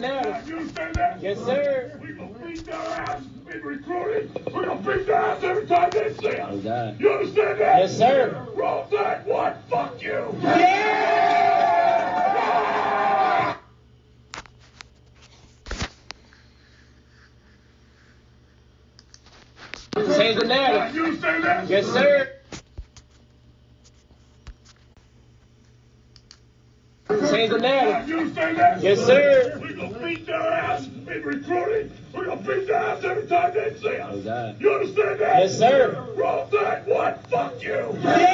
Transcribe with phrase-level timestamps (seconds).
[0.00, 0.48] the narrative.
[0.48, 1.22] You say that?
[1.22, 1.98] Yes, sir.
[2.02, 4.32] We gonna beat their ass in recruiting.
[4.46, 6.48] We gonna beat their ass every time they see us.
[6.52, 7.00] Oh, God.
[7.00, 7.78] You understand that?
[7.80, 8.46] Yes, sir.
[8.54, 9.54] Roll that one.
[9.70, 10.34] Fuck you.
[20.16, 20.94] Change the narrative.
[20.94, 21.68] You say that?
[21.68, 22.32] Yes, sir.
[27.30, 28.08] Change the narrative.
[28.08, 28.82] You say that?
[28.82, 29.47] Yes, sir.
[30.28, 31.90] We gonna beat their ass in recruiting.
[32.12, 34.58] We're gonna beat their ass every time they see us.
[34.60, 35.38] You understand that?
[35.38, 36.06] Yes, sir.
[36.16, 37.14] Roll that one.
[37.30, 37.96] Fuck you.
[38.02, 38.24] Money,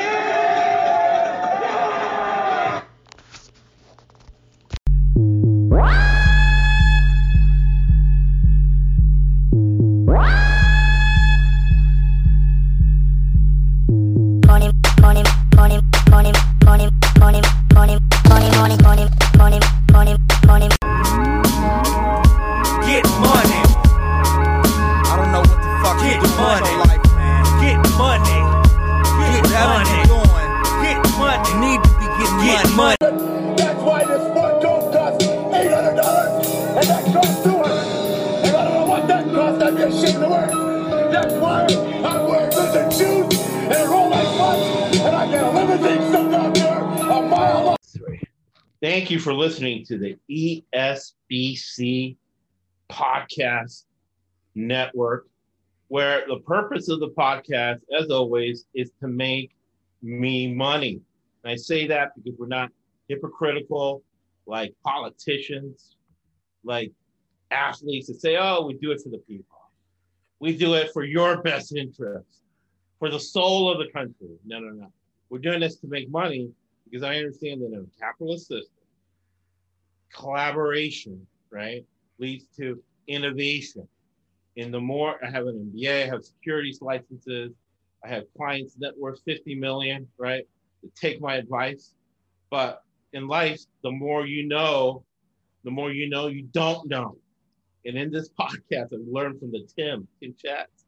[53.37, 53.85] Podcast
[54.55, 55.27] Network,
[55.89, 59.51] where the purpose of the podcast, as always, is to make
[60.03, 61.01] me money.
[61.43, 62.71] And I say that because we're not
[63.09, 64.03] hypocritical
[64.47, 65.97] like politicians,
[66.65, 66.93] like
[67.51, 69.47] athletes that say, oh, we do it for the people.
[70.41, 72.43] We do it for your best interest,
[72.99, 74.37] for the soul of the country.
[74.45, 74.93] No, no, no.
[75.31, 76.51] We're doing this to make money
[76.85, 78.75] because I understand that in a capitalist system,
[80.13, 81.85] collaboration, right,
[82.19, 83.87] leads to innovation.
[84.57, 87.53] And the more I have an MBA, I have securities licenses,
[88.05, 90.47] I have clients net worth 50 million, right,
[90.83, 91.93] that take my advice.
[92.51, 92.83] But
[93.13, 95.05] in life, the more you know,
[95.65, 97.17] the more you know you don't know.
[97.85, 100.85] And in this podcast, I've learned from the Tim, Tim Chats,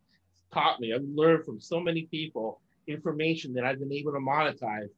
[0.53, 0.95] taught me.
[0.95, 4.89] I've learned from so many people information that I've been able to monetize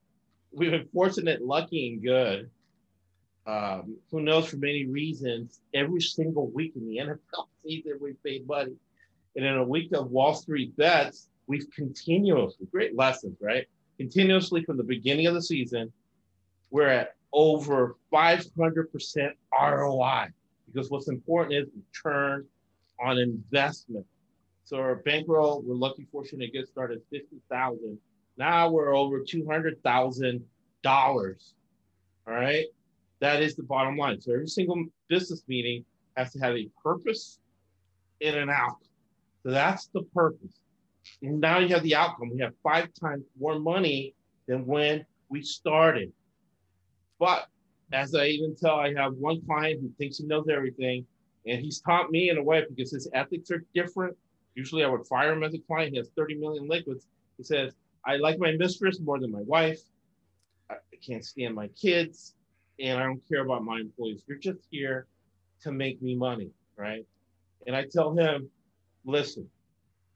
[0.53, 2.51] we've been fortunate, lucky, and good.
[3.49, 8.47] Um, who knows for many reasons, every single week in the NFL season, we've made
[8.47, 8.75] money.
[9.37, 13.67] And in a week of Wall Street bets, we've continuously, great lessons, right?
[13.97, 15.91] Continuously from the beginning of the season,
[16.71, 20.27] we're at over 500% ROI
[20.67, 22.47] because what's important is return
[23.01, 24.05] on investment.
[24.65, 27.99] So our bankroll, we're lucky, fortunate to get started at 50,000.
[28.37, 30.45] Now we're over $200,000.
[30.85, 32.67] All right.
[33.21, 34.21] That is the bottom line.
[34.21, 35.85] So every single business meeting
[36.17, 37.39] has to have a purpose
[38.21, 38.89] and an outcome.
[39.43, 40.61] So that's the purpose.
[41.23, 42.31] And now you have the outcome.
[42.33, 44.15] We have five times more money
[44.47, 46.13] than when we started.
[47.19, 47.49] But
[47.93, 51.07] as I even tell, I have one client who thinks he knows everything,
[51.47, 54.17] and he's taught me in a way because his ethics are different.
[54.55, 55.93] Usually I would fire him as a client.
[55.93, 57.07] He has 30 million liquids.
[57.37, 57.73] He says,
[58.05, 59.81] I like my mistress more than my wife.
[60.71, 62.35] I can't stand my kids,
[62.81, 64.23] and I don't care about my employees.
[64.27, 65.07] You're just here
[65.63, 67.05] to make me money, right?
[67.67, 68.49] And I tell him,
[69.05, 69.49] listen,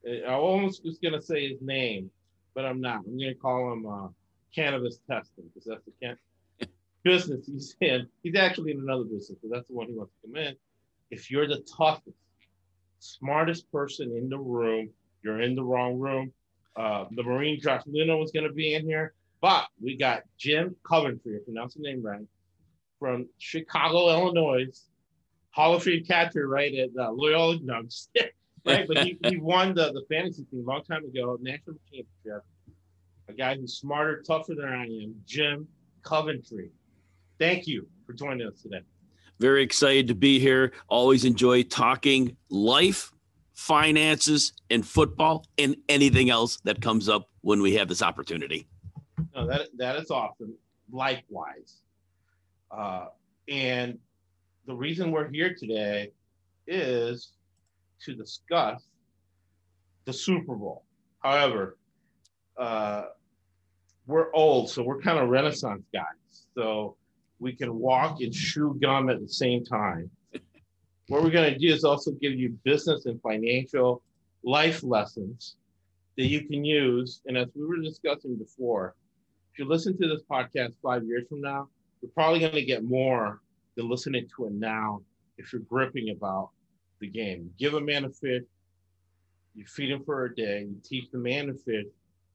[0.07, 2.11] I almost was gonna say his name,
[2.55, 3.01] but I'm not.
[3.07, 4.09] I'm gonna call him uh,
[4.55, 6.69] cannabis testing because that's the can-
[7.05, 8.07] business he's in.
[8.23, 10.55] He's actually in another business, but that's the one he wants to come in.
[11.11, 12.17] If you're the toughest,
[12.99, 14.91] smartest person in the room,
[15.23, 16.33] you're in the wrong room.
[16.77, 20.75] Uh, the Marine Josh Lino was going to be in here, but we got Jim
[20.89, 22.23] Coventry, if you pronounce the name right,
[23.03, 24.67] from Chicago, Illinois,
[25.51, 27.59] Hall of Fame catcher, right at uh, Loyola.
[27.61, 27.83] No,
[28.65, 28.87] right?
[28.87, 32.45] But he, he won the, the fantasy team a long time ago, national championship.
[33.29, 35.67] A guy who's smarter, tougher than I am, Jim
[36.05, 36.71] Coventry.
[37.41, 38.83] Thank you for joining us today.
[39.41, 40.71] Very excited to be here.
[40.87, 43.13] Always enjoy talking life,
[43.55, 48.69] finances, and football, and anything else that comes up when we have this opportunity.
[49.35, 50.55] No, that that is awesome.
[50.93, 51.82] Likewise,
[52.73, 53.07] uh,
[53.49, 53.99] and
[54.67, 56.11] the reason we're here today
[56.67, 57.33] is
[58.05, 58.83] to discuss
[60.05, 60.85] the Super Bowl.
[61.21, 61.77] However,
[62.57, 63.05] uh,
[64.07, 66.47] we're old, so we're kind of Renaissance guys.
[66.55, 66.97] So
[67.39, 70.11] we can walk and chew gum at the same time.
[71.09, 74.03] What we're going to do is also give you business and financial
[74.45, 75.57] life lessons
[76.17, 77.21] that you can use.
[77.27, 78.95] And as we were discussing before,
[79.53, 81.69] if you listen to this podcast five years from now,
[82.03, 83.41] you're probably going to get more
[83.77, 85.01] than listening to it now
[85.39, 86.51] if you're gripping about
[87.01, 87.51] the game.
[87.59, 88.43] Give a man a fish,
[89.55, 91.87] you feed him for a day, you teach the man to fish,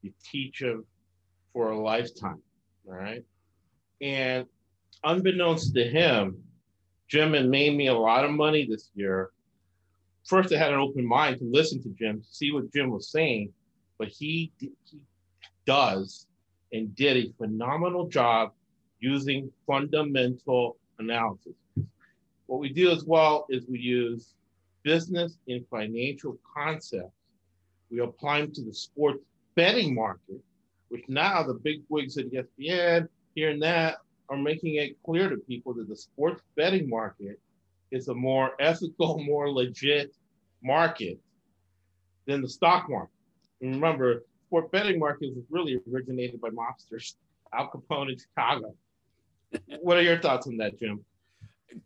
[0.01, 0.85] you teach him
[1.53, 2.41] for a lifetime.
[2.87, 3.23] All right.
[4.01, 4.45] And
[5.03, 6.37] unbeknownst to him,
[7.07, 9.31] Jim had made me a lot of money this year.
[10.25, 13.53] First, I had an open mind to listen to Jim, see what Jim was saying,
[13.97, 14.71] but he, he
[15.65, 16.27] does
[16.73, 18.51] and did a phenomenal job
[18.99, 21.53] using fundamental analysis.
[22.47, 24.33] What we do as well is we use
[24.83, 27.11] business and financial concepts.
[27.91, 29.19] We apply them to the sports
[29.55, 30.41] betting market,
[30.89, 33.97] which now the big wigs at ESPN, here and that,
[34.29, 37.39] are making it clear to people that the sports betting market
[37.91, 40.13] is a more ethical, more legit
[40.63, 41.19] market
[42.25, 43.11] than the stock market.
[43.61, 47.15] And remember, sport betting market was really originated by mobsters,
[47.53, 48.73] Al Capone in Chicago.
[49.81, 51.03] What are your thoughts on that, Jim?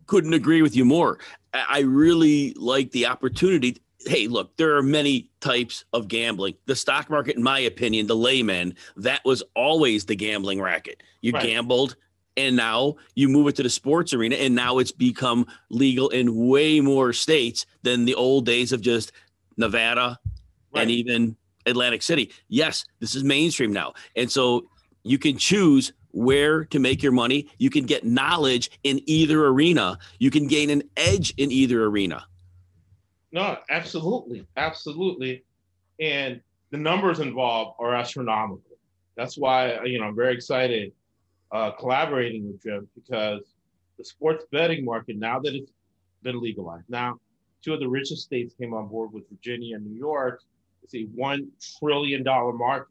[0.08, 1.20] Couldn't agree with you more.
[1.54, 3.82] I really like the opportunity.
[4.06, 6.56] Hey, look, there are many types of gambling.
[6.66, 11.04] The stock market, in my opinion, the layman, that was always the gambling racket.
[11.22, 11.44] You Right.
[11.44, 11.96] gambled,
[12.38, 16.48] and now you move it to the sports arena, and now it's become legal in
[16.48, 19.12] way more states than the old days of just
[19.58, 20.18] Nevada
[20.74, 20.84] Right.
[20.84, 21.36] and even
[21.66, 22.32] Atlantic City.
[22.48, 23.94] Yes, this is mainstream now.
[24.16, 24.70] And so
[25.04, 27.50] you can choose where to make your money.
[27.58, 29.98] You can get knowledge in either arena.
[30.20, 32.26] You can gain an edge in either arena.
[33.32, 35.44] No, absolutely, absolutely,
[36.00, 36.42] and
[36.72, 38.78] the numbers involved are astronomical.
[39.16, 40.92] That's why you know I'm very excited
[41.52, 43.42] uh, collaborating with Jim because
[43.98, 45.72] the sports betting market now that it's
[46.24, 47.20] been legalized now,
[47.64, 50.42] two of the richest states came on board with Virginia and New York.
[50.84, 51.50] It's a one
[51.80, 52.88] trillion dollar market.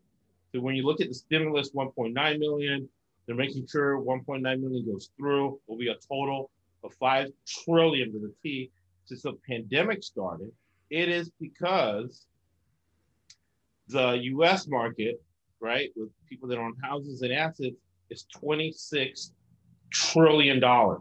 [0.55, 2.89] So when you look at the stimulus, 1.9 million,
[3.31, 5.61] they're making sure 1.9 million goes through.
[5.69, 6.51] Will be a total
[6.83, 8.73] of five trillion to the T
[9.05, 10.51] since the pandemic started,
[10.91, 12.27] it is because
[13.87, 15.23] the US market,
[15.61, 17.77] right, with people that own houses and assets,
[18.11, 19.31] is $26
[19.93, 20.59] trillion.
[20.59, 20.97] The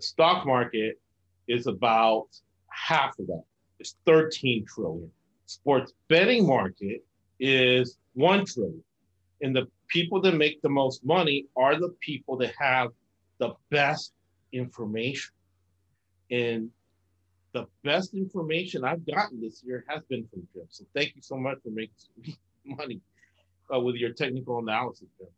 [0.00, 1.00] stock market
[1.46, 2.26] is about
[2.68, 3.44] half of that.
[3.78, 5.10] It's 13 trillion.
[5.46, 7.04] Sports betting market
[7.38, 8.82] is 1 trillion.
[9.40, 12.90] And the people that make the most money are the people that have
[13.38, 14.12] the best
[14.52, 15.32] information.
[16.30, 16.70] And
[17.52, 20.64] the best information I've gotten this year has been from Jim.
[20.68, 21.94] So thank you so much for making
[22.64, 23.00] money
[23.74, 25.28] uh, with your technical analysis, Jim.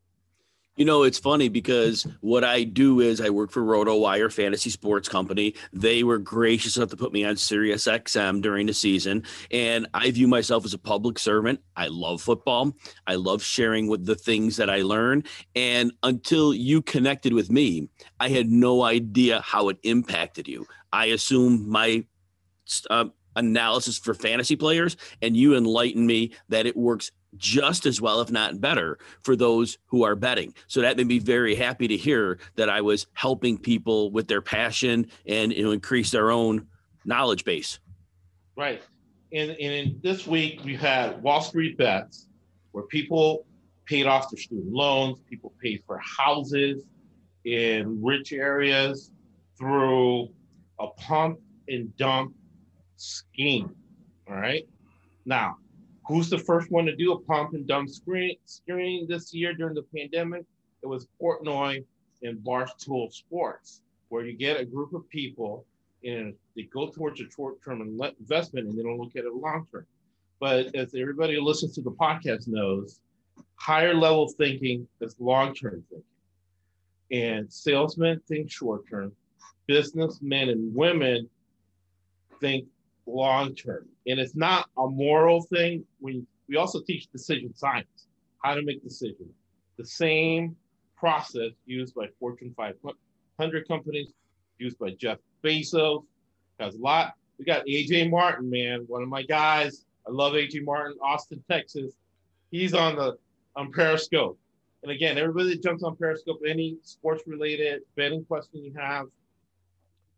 [0.81, 5.11] You know, it's funny because what I do is I work for RotoWire Fantasy Sports
[5.11, 5.55] Company.
[5.75, 9.25] They were gracious enough to put me on Sirius XM during the season.
[9.51, 11.61] And I view myself as a public servant.
[11.77, 12.73] I love football.
[13.07, 15.25] I love sharing with the things that I learn.
[15.55, 20.67] And until you connected with me, I had no idea how it impacted you.
[20.95, 22.07] I assumed my
[22.89, 23.05] uh,
[23.37, 28.31] analysis for fantasy players, and you enlightened me that it works just as well, if
[28.31, 30.55] not better, for those who are betting.
[30.67, 34.43] So that made me very happy to hear that I was helping people with their
[34.43, 36.67] passion and you know, increase their own
[37.05, 37.79] knowledge base.
[38.57, 38.83] Right.
[39.33, 42.29] And, and in this week, we had Wall Street bets
[42.73, 43.47] where people
[43.87, 46.85] paid off their student loans, people paid for houses
[47.45, 49.13] in rich areas
[49.59, 50.29] through
[50.79, 52.35] a pump and dump
[52.97, 53.75] scheme.
[54.29, 54.67] All right.
[55.25, 55.57] Now,
[56.07, 59.75] who's the first one to do a pump and dump screen screen this year during
[59.75, 60.45] the pandemic?
[60.83, 61.85] It was Portnoy
[62.23, 65.65] and Barstool Sports, where you get a group of people
[66.05, 69.87] and they go towards a short-term investment and they don't look at it long-term.
[70.41, 73.01] But as everybody who listens to the podcast knows,
[73.57, 76.05] higher level thinking is long-term thinking.
[77.13, 79.13] And salesmen think short-term,
[79.67, 81.29] businessmen and women
[82.41, 82.67] think
[83.05, 83.87] long-term.
[84.07, 85.85] And it's not a moral thing.
[86.01, 88.09] We we also teach decision science,
[88.43, 89.33] how to make decisions.
[89.77, 90.57] The same
[90.97, 94.13] process used by Fortune 500 companies,
[94.59, 96.05] used by Jeff Bezos,
[96.59, 97.15] has a lot.
[97.39, 99.87] We got AJ Martin, man, one of my guys.
[100.07, 101.95] I love AJ Martin, Austin, Texas.
[102.51, 103.17] He's on the
[103.57, 104.39] on Periscope.
[104.83, 109.07] And again, everybody that jumps on Periscope, any sports related betting question you have,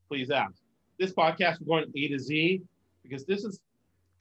[0.08, 0.54] please ask.
[0.98, 2.62] This podcast we're going A to Z
[3.02, 3.60] because this is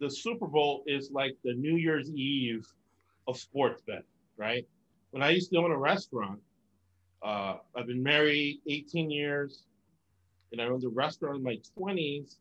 [0.01, 2.67] the Super Bowl is like the New Year's Eve
[3.27, 4.03] of sports betting,
[4.35, 4.67] right?
[5.11, 6.39] When I used to own a restaurant,
[7.23, 9.63] uh, I've been married 18 years,
[10.51, 12.37] and I owned a restaurant in my 20s.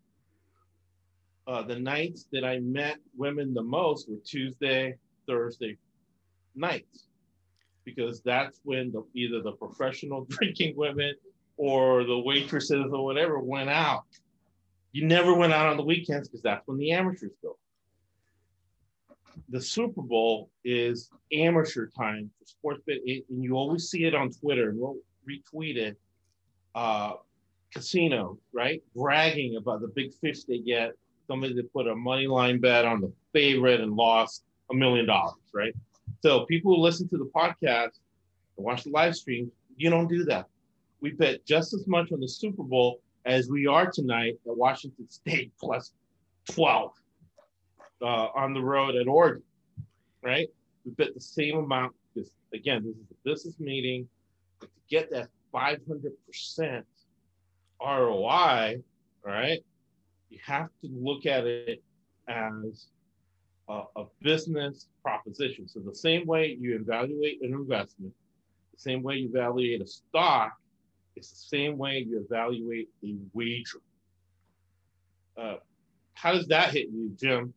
[1.46, 5.76] Uh, the nights that I met women the most were Tuesday, Thursday
[6.54, 7.08] nights,
[7.84, 11.14] because that's when the, either the professional drinking women
[11.58, 14.04] or the waitresses or whatever went out.
[14.92, 17.56] You never went out on the weekends because that's when the amateurs go.
[19.48, 24.30] The Super Bowl is amateur time for sports bet, and you always see it on
[24.30, 24.96] Twitter, and we'll
[25.28, 25.96] retweet it.
[26.74, 27.14] Uh,
[27.72, 28.82] casino, right?
[28.94, 30.92] Bragging about the big fish they get.
[31.26, 35.36] Somebody that put a money line bet on the favorite and lost a million dollars,
[35.54, 35.74] right?
[36.22, 37.98] So people who listen to the podcast
[38.56, 40.46] and watch the live stream, you don't do that.
[41.00, 45.08] We bet just as much on the Super Bowl as we are tonight at Washington
[45.10, 45.92] State plus
[46.50, 46.92] 12
[48.02, 49.42] uh, on the road at Oregon,
[50.22, 50.48] right?
[50.84, 54.08] We bet the same amount because, again, this is a business meeting.
[54.60, 56.82] To get that 500%
[57.82, 58.82] ROI,
[59.24, 59.64] right,
[60.28, 61.82] you have to look at it
[62.28, 62.88] as
[63.68, 65.68] a, a business proposition.
[65.68, 68.12] So the same way you evaluate an investment,
[68.74, 70.52] the same way you evaluate a stock,
[71.16, 73.78] it's the same way you evaluate a wager.
[75.36, 75.56] Uh,
[76.14, 77.54] how does that hit you, Jim?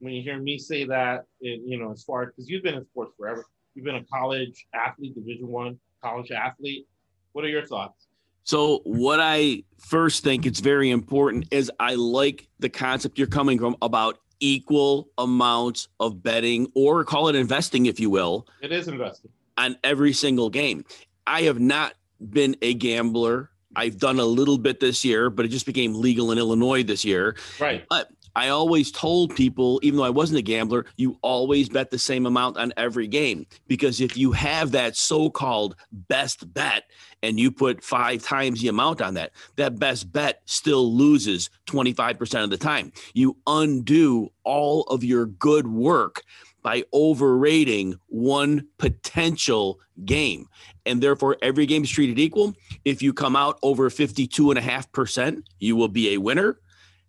[0.00, 2.74] When you hear me say that, and, you know, as far as because you've been
[2.74, 6.86] in sports forever, you've been a college athlete, Division One college athlete.
[7.32, 8.06] What are your thoughts?
[8.44, 13.58] So what I first think it's very important is I like the concept you're coming
[13.58, 18.86] from about equal amounts of betting or call it investing if you will It is
[18.88, 19.32] investing.
[19.58, 20.84] on every single game.
[21.26, 23.50] I have not been a gambler.
[23.76, 27.04] I've done a little bit this year, but it just became legal in Illinois this
[27.04, 27.36] year.
[27.60, 27.84] Right.
[27.88, 31.98] But I always told people, even though I wasn't a gambler, you always bet the
[31.98, 33.46] same amount on every game.
[33.66, 36.84] Because if you have that so called best bet
[37.24, 42.44] and you put five times the amount on that, that best bet still loses 25%
[42.44, 42.92] of the time.
[43.12, 46.22] You undo all of your good work
[46.62, 50.48] by overrating one potential game.
[50.86, 52.54] And therefore, every game is treated equal.
[52.84, 56.58] If you come out over 52.5%, you will be a winner.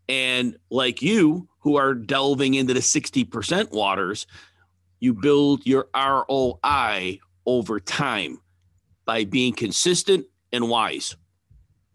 [0.07, 4.27] And like you, who are delving into the 60% waters,
[4.99, 8.39] you build your ROI over time
[9.05, 11.15] by being consistent and wise.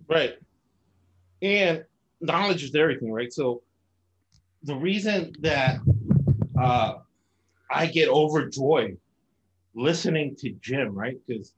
[0.08, 0.34] Right.
[1.42, 1.84] And
[2.20, 3.32] knowledge is everything, right?
[3.32, 3.62] So
[4.62, 5.78] the reason that
[6.60, 6.94] uh,
[7.70, 8.98] I get overjoyed
[9.74, 11.16] listening to Jim, right?
[11.26, 11.52] Because,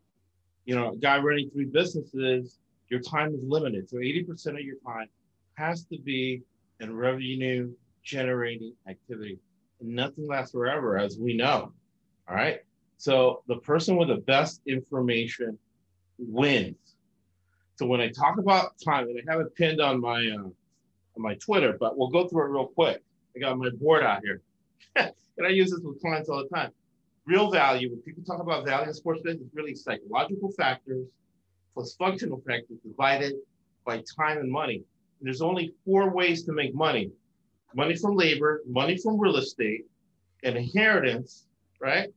[0.65, 2.59] you know, a guy running three businesses,
[2.89, 3.89] your time is limited.
[3.89, 5.09] So 80% of your time
[5.55, 6.43] has to be
[6.81, 7.73] in revenue
[8.03, 9.39] generating activity.
[9.81, 11.73] And nothing lasts forever, as we know.
[12.29, 12.61] All right.
[12.99, 15.59] So the person with the best information
[16.19, 16.77] wins.
[17.77, 21.23] So when I talk about time, and I have it pinned on my uh, on
[21.23, 23.03] my Twitter, but we'll go through it real quick.
[23.35, 24.41] I got my board out here,
[24.97, 26.71] and I use this with clients all the time.
[27.27, 27.91] Real value.
[27.91, 31.07] When people talk about value in sports business, it's really psychological factors
[31.75, 33.35] plus functional factors divided
[33.85, 34.77] by time and money.
[35.21, 37.11] And there's only four ways to make money:
[37.75, 39.85] money from labor, money from real estate,
[40.45, 41.47] and inheritance,
[41.81, 42.09] right,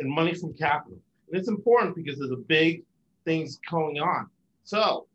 [0.00, 0.98] and money from capital.
[1.30, 2.82] And it's important because there's a big
[3.24, 4.28] things going on.
[4.64, 5.06] So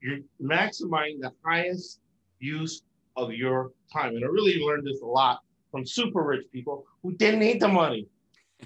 [0.00, 2.00] you're maximizing the highest
[2.40, 2.82] use
[3.16, 4.16] of your time.
[4.16, 5.40] And I really learned this a lot
[5.72, 8.06] from super rich people who didn't need the money,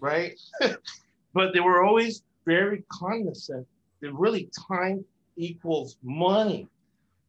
[0.01, 0.39] right?
[1.33, 3.67] but they were always very cognizant
[4.03, 5.03] that really time
[5.37, 6.69] equals money.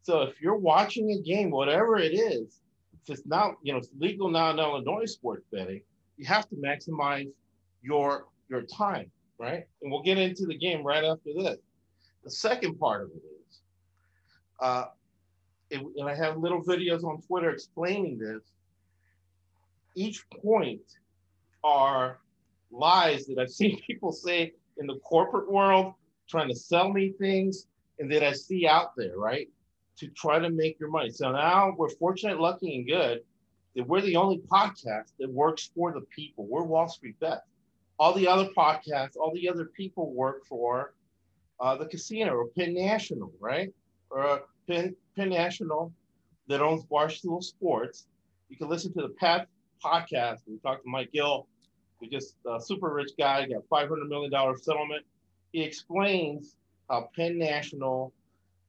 [0.01, 2.59] So if you're watching a game, whatever it is,
[3.03, 5.81] if it's not, you know, it's legal now in Illinois sports betting,
[6.17, 7.29] you have to maximize
[7.81, 9.65] your your time, right?
[9.81, 11.57] And we'll get into the game right after this.
[12.23, 13.59] The second part of it is,
[14.59, 14.85] uh,
[15.69, 18.41] it, and I have little videos on Twitter explaining this.
[19.97, 20.83] Each point
[21.63, 22.19] are
[22.69, 25.95] lies that I've seen people say in the corporate world,
[26.29, 27.65] trying to sell me things,
[27.97, 29.49] and that I see out there, right?
[29.97, 31.09] To try to make your money.
[31.09, 33.21] So now we're fortunate, lucky, and good
[33.75, 36.45] that we're the only podcast that works for the people.
[36.45, 37.41] We're Wall Street Bet.
[37.97, 40.93] All the other podcasts, all the other people work for
[41.59, 43.73] uh, the casino or Penn National, right?
[44.11, 45.91] Or Penn, Penn National
[46.47, 48.05] that owns Barstool Sports.
[48.49, 49.47] You can listen to the Pat
[49.83, 50.39] podcast.
[50.47, 51.47] We talked to Mike Gill,
[51.99, 55.05] who just a super rich guy, got $500 million settlement.
[55.51, 56.55] He explains
[56.89, 58.13] how Penn National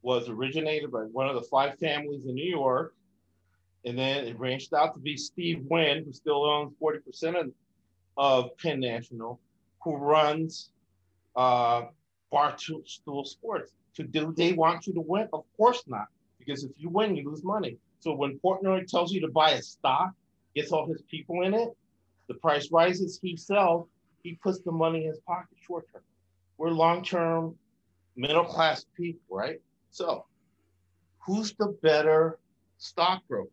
[0.02, 2.94] was originated by one of the five families in New York.
[3.84, 7.50] And then it branched out to be Steve Wynn, who still owns 40% of,
[8.16, 9.40] of Penn National,
[9.82, 10.70] who runs
[11.36, 11.82] uh,
[12.32, 13.72] Barstool Sports.
[13.92, 15.28] So do they want you to win?
[15.32, 16.06] Of course not,
[16.38, 17.78] because if you win, you lose money.
[18.00, 20.12] So when Portnoy tells you to buy a stock,
[20.58, 21.68] gets all his people in it,
[22.28, 23.88] the price rises, he sells,
[24.22, 26.02] he puts the money in his pocket short term.
[26.56, 27.54] We're long term
[28.16, 29.60] middle class people, right?
[29.90, 30.26] So,
[31.24, 32.38] who's the better
[32.78, 33.48] stockbroker?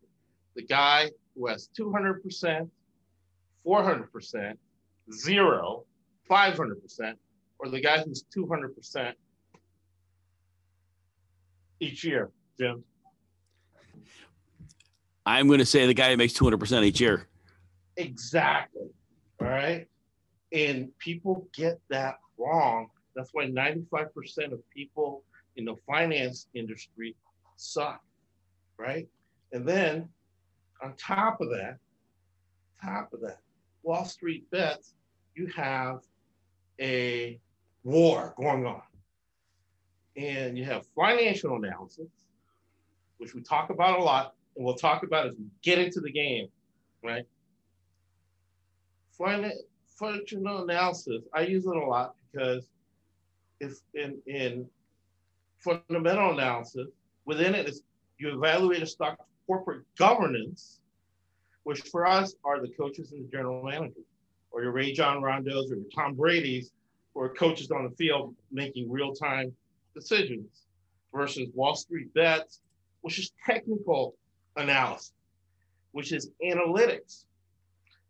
[0.56, 2.68] The guy who has 200%,
[3.64, 4.52] 400%,
[5.12, 5.84] zero,
[6.28, 7.14] 500%,
[7.58, 9.12] or the guy who's 200%
[11.80, 12.82] each year, Jim?
[15.26, 17.26] I'm going to say the guy who makes 200% each year.
[17.96, 18.88] Exactly.
[19.40, 19.88] All right.
[20.52, 22.88] And people get that wrong.
[23.16, 25.24] That's why 95% of people
[25.56, 27.16] in the finance industry
[27.56, 28.00] suck.
[28.78, 29.08] Right.
[29.52, 30.08] And then
[30.80, 31.78] on top of that,
[32.80, 33.38] top of that,
[33.82, 34.94] Wall Street bets,
[35.34, 36.00] you have
[36.80, 37.40] a
[37.82, 38.82] war going on.
[40.16, 42.08] And you have financial analysis,
[43.18, 46.10] which we talk about a lot, and we'll talk about as we get into the
[46.10, 46.48] game,
[47.04, 47.26] right?
[49.12, 52.66] Financial analysis, I use it a lot because
[53.60, 54.66] it's in, in
[55.58, 56.88] fundamental analysis,
[57.24, 57.82] within it is
[58.18, 60.80] you evaluate a stock corporate governance,
[61.64, 64.04] which for us are the coaches and the general managers,
[64.50, 66.72] or your Ray John Rondos or your Tom Brady's,
[67.14, 69.52] or coaches on the field making real-time
[69.94, 70.66] decisions
[71.14, 72.60] versus Wall Street bets,
[73.00, 74.14] which is technical
[74.56, 75.12] analysis,
[75.92, 77.24] which is analytics.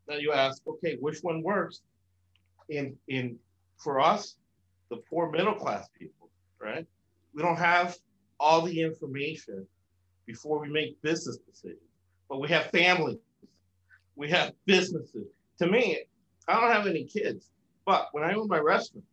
[0.08, 1.80] Now you ask, okay, which one works?
[2.68, 3.38] In in
[3.78, 4.36] for us,
[4.90, 6.86] the poor middle class people, right?
[7.34, 7.96] We don't have
[8.40, 9.66] all the information
[10.26, 11.80] before we make business decisions,
[12.28, 13.18] but we have families,
[14.16, 15.26] we have businesses.
[15.58, 16.02] To me,
[16.48, 17.50] I don't have any kids,
[17.84, 19.04] but when I owned my restaurant,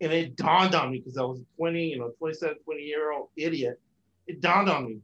[0.00, 3.12] and it dawned on me because I was a 20, you know, 27, 20 year
[3.12, 3.80] old idiot,
[4.26, 4.98] it dawned on me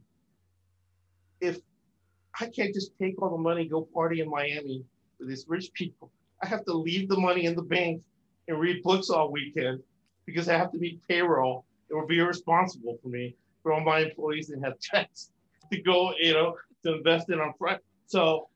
[2.41, 4.83] I can't just take all the money, go party in Miami
[5.19, 8.01] with these rich people, I have to leave the money in the bank
[8.47, 9.81] and read books all weekend
[10.25, 11.65] because I have to meet payroll.
[11.89, 15.29] It would be irresponsible for me for all my employees and have checks
[15.71, 17.81] to go, you know, to invest in on front.
[18.07, 18.49] So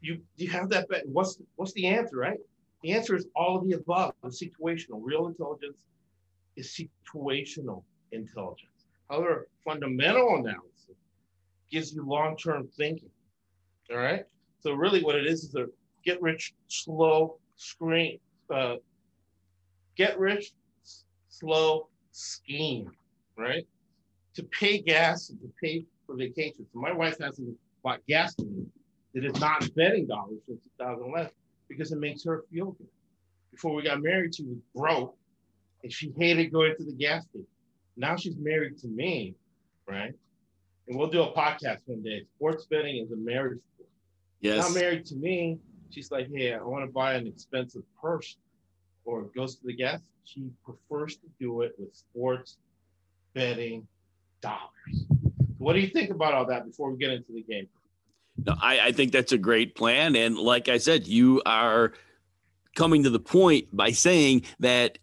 [0.00, 1.08] you you have that bet.
[1.08, 2.38] What's what's the answer, right?
[2.82, 4.14] The answer is all of the above.
[4.22, 5.78] The situational, real intelligence
[6.56, 8.86] is situational intelligence.
[9.08, 10.71] However, fundamental analysis
[11.72, 13.10] gives you long-term thinking.
[13.90, 14.24] All right.
[14.60, 15.66] So really, what it is is a
[16.04, 18.18] get rich slow screen,
[18.50, 18.76] uh,
[19.96, 20.52] get rich
[21.28, 22.90] slow scheme,
[23.36, 23.66] right?
[24.34, 26.68] To pay gas and to pay for vacations.
[26.72, 28.66] So my wife hasn't bought gas for me.
[29.14, 31.30] It is not betting dollars since 2011
[31.68, 32.88] because it makes her feel good.
[33.50, 35.14] Before we got married, she was broke
[35.82, 37.46] and she hated going to the gas station.
[37.96, 39.34] Now she's married to me,
[39.86, 40.12] right?
[40.88, 42.26] And we'll do a podcast one day.
[42.36, 43.88] Sports betting is a marriage sport.
[44.40, 44.68] Yes.
[44.68, 45.58] Not married to me.
[45.90, 48.36] She's like, hey, I want to buy an expensive purse
[49.04, 50.00] or goes to the gas.
[50.24, 52.56] She prefers to do it with sports
[53.34, 53.86] betting
[54.40, 55.06] dollars.
[55.58, 57.68] What do you think about all that before we get into the game?
[58.44, 60.16] No, I, I think that's a great plan.
[60.16, 61.92] And like I said, you are
[62.74, 64.98] coming to the point by saying that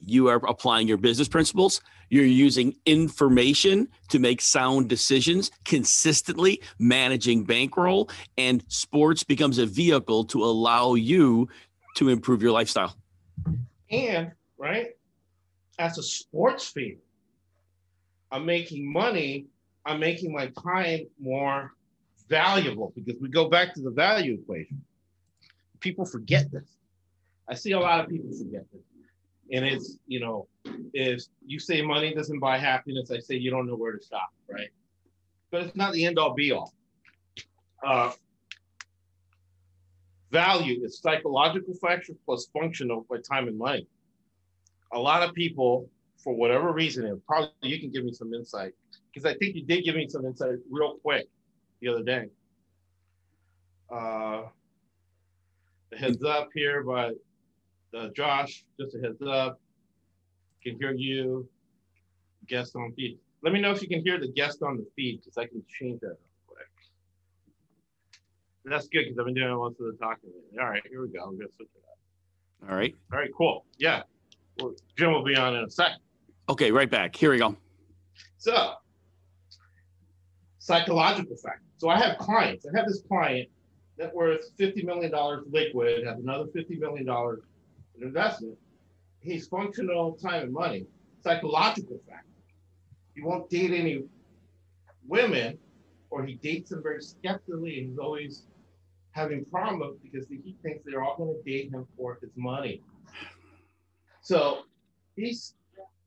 [0.00, 1.80] you are applying your business principles.
[2.12, 10.24] You're using information to make sound decisions, consistently managing bankroll, and sports becomes a vehicle
[10.24, 11.48] to allow you
[11.96, 12.94] to improve your lifestyle.
[13.90, 14.88] And right,
[15.78, 16.98] as a sports fan,
[18.30, 19.46] I'm making money.
[19.86, 21.72] I'm making my time more
[22.28, 24.82] valuable because we go back to the value equation.
[25.80, 26.76] People forget this.
[27.48, 28.82] I see a lot of people forget this.
[29.52, 30.48] And it's, you know,
[30.94, 34.30] if you say money doesn't buy happiness, I say you don't know where to stop,
[34.50, 34.70] right?
[35.50, 36.72] But it's not the end all be all.
[37.86, 38.12] Uh,
[40.30, 43.86] value is psychological factor plus functional by time and money.
[44.94, 48.72] A lot of people, for whatever reason, and probably you can give me some insight,
[49.12, 51.28] because I think you did give me some insight real quick
[51.80, 52.28] the other day.
[53.90, 54.44] Uh,
[55.98, 57.16] heads up here, but
[57.94, 59.60] uh, Josh, just a heads up.
[60.62, 61.48] Can hear you.
[62.46, 63.18] Guest on feed.
[63.42, 65.62] Let me know if you can hear the guest on the feed because I can
[65.68, 66.66] change that real quick.
[68.64, 70.30] That's good because I've been doing most of the talking.
[70.60, 71.24] All right, here we go.
[71.24, 72.70] I'm gonna switch it up.
[72.70, 72.94] All right.
[73.12, 73.64] All right, cool.
[73.78, 74.02] Yeah,
[74.58, 75.98] well, Jim will be on in a second.
[76.48, 77.14] Okay, right back.
[77.16, 77.56] Here we go.
[78.38, 78.74] So,
[80.58, 81.62] psychological factor.
[81.78, 82.66] So I have clients.
[82.66, 83.48] I have this client
[83.98, 85.12] net worth $50 million
[85.50, 87.06] liquid, has another $50 million
[88.02, 88.58] in investment.
[89.20, 90.86] He's functional time and money,
[91.22, 92.26] psychological factor.
[93.14, 94.02] He won't date any
[95.06, 95.58] women,
[96.10, 98.46] or he dates them very skeptically, and he's always
[99.12, 102.82] having problems because he thinks they're all going to date him for his money.
[104.22, 104.62] So
[105.16, 105.54] he's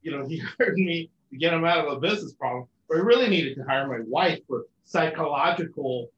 [0.06, 3.02] you know, he hired me to get him out of a business problem, but I
[3.02, 6.10] really needed to hire my wife for psychological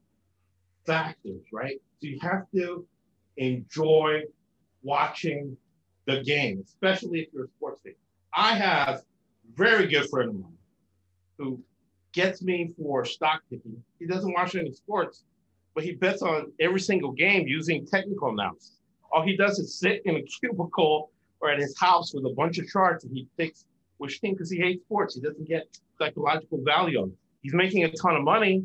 [0.86, 1.80] factors, right?
[2.00, 2.86] So you have to
[3.38, 4.22] enjoy
[4.82, 5.56] watching
[6.08, 7.92] the game, especially if you're a sports fan.
[8.34, 9.02] I have
[9.54, 10.56] very good friend of mine
[11.36, 11.60] who
[12.12, 13.82] gets me for stock picking.
[13.98, 15.24] He doesn't watch any sports,
[15.74, 18.78] but he bets on every single game using technical analysis.
[19.12, 22.58] All he does is sit in a cubicle or at his house with a bunch
[22.58, 23.66] of charts and he picks
[23.98, 25.14] which team because he hates sports.
[25.14, 25.66] He doesn't get
[25.98, 27.16] psychological value on it.
[27.42, 28.64] He's making a ton of money,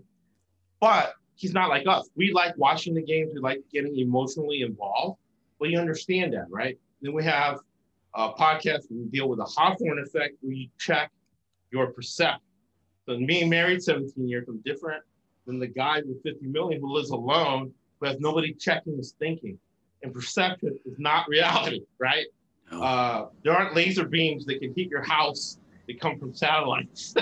[0.80, 2.10] but he's not like us.
[2.16, 3.32] We like watching the games.
[3.34, 5.20] We like getting emotionally involved.
[5.60, 6.78] Well, you understand that, right?
[7.04, 7.60] Then we have
[8.16, 11.12] a podcast where we deal with the Hawthorne effect, where you check
[11.70, 12.40] your perception.
[13.06, 15.04] So being married 17 years, I'm different
[15.46, 19.60] than the guy with 50 million who lives alone, who has nobody checking his thinking.
[20.02, 22.26] And perception is not reality, right?
[22.72, 22.82] No.
[22.82, 27.14] Uh, there aren't laser beams that can heat your house that come from satellites.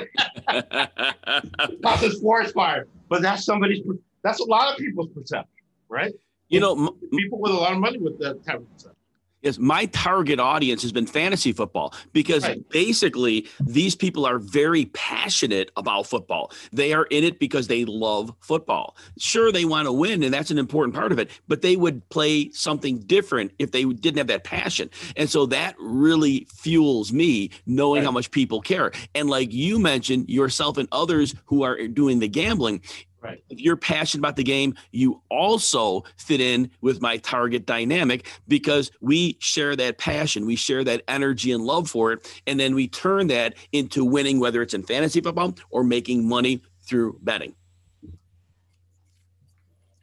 [0.51, 3.83] not this forest fire, but that's somebody's.
[4.23, 5.49] That's a lot of people's perception,
[5.89, 6.13] right?
[6.49, 9.00] you know, m- People with a lot of money with that type of perception.
[9.41, 12.67] Yes, my target audience has been fantasy football because Right.
[12.69, 16.51] basically these people are very passionate about football.
[16.71, 18.95] They are in it because they love football.
[19.17, 22.07] Sure, they want to win, and that's an important part of it, but they would
[22.09, 24.89] play something different if they didn't have that passion.
[25.15, 28.05] And so that really fuels me knowing Right.
[28.05, 28.91] how much people care.
[29.15, 32.81] And like you mentioned, yourself and others who are doing the gambling,
[33.21, 33.43] Right.
[33.51, 38.89] if you're passionate about the game, you also fit in with my target dynamic because
[38.99, 42.87] we share that passion, we share that energy and love for it, and then we
[42.87, 47.53] turn that into winning, whether it's in fantasy football or making money through betting.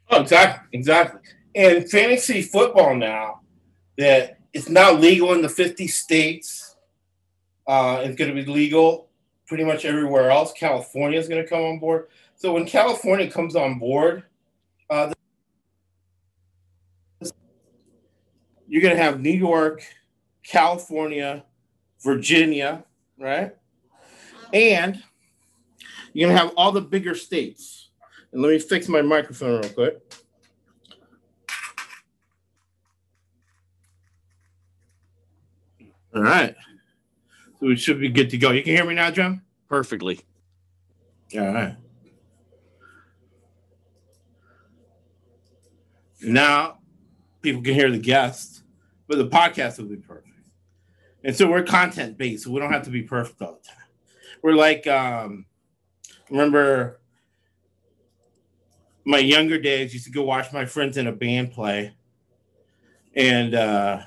[0.09, 1.19] Oh, exactly, exactly.
[1.55, 3.41] And fantasy football now
[3.97, 6.75] that it's not legal in the 50 states.
[7.67, 9.09] Uh, it's going to be legal
[9.45, 10.53] pretty much everywhere else.
[10.53, 12.07] California is going to come on board.
[12.39, 14.23] So when California comes on board,
[14.89, 15.11] uh,
[18.65, 19.83] you're going to have New York,
[20.41, 21.43] California,
[22.01, 22.85] Virginia,
[23.19, 23.53] right?
[24.53, 25.03] And
[26.13, 27.89] you're going to have all the bigger states.
[28.31, 29.99] And let me fix my microphone real quick.
[36.15, 36.55] All right.
[37.59, 38.51] So we should be good to go.
[38.51, 39.41] You can hear me now, John?
[39.67, 40.21] Perfectly.
[41.35, 41.75] All right.
[46.21, 46.79] Now
[47.41, 48.63] people can hear the guests,
[49.07, 50.27] but the podcast will be perfect.
[51.23, 53.75] And so we're content based, so we don't have to be perfect all the time.
[54.41, 55.45] We're like, um,
[56.29, 56.99] remember
[59.05, 61.93] my younger days, used to go watch my friends in a band play,
[63.15, 64.01] and uh,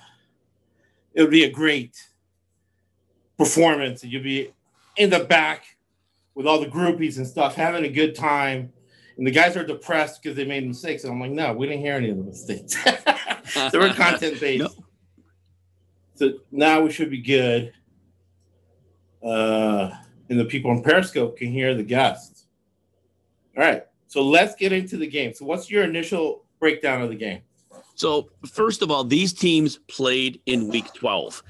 [1.12, 1.96] it would be a great
[3.36, 4.52] performance, you'd be
[4.96, 5.64] in the back
[6.34, 8.72] with all the groupies and stuff, having a good time.
[9.16, 11.04] And the guys are depressed because they made mistakes.
[11.04, 12.76] And I'm like, no, we didn't hear any of the mistakes.
[13.70, 14.62] so we're content based.
[14.64, 14.70] No.
[16.14, 17.72] So now we should be good.
[19.22, 19.90] Uh,
[20.28, 22.46] and the people on Periscope can hear the guests.
[23.56, 23.84] All right.
[24.08, 25.32] So let's get into the game.
[25.32, 27.40] So, what's your initial breakdown of the game?
[27.94, 31.42] So, first of all, these teams played in week 12.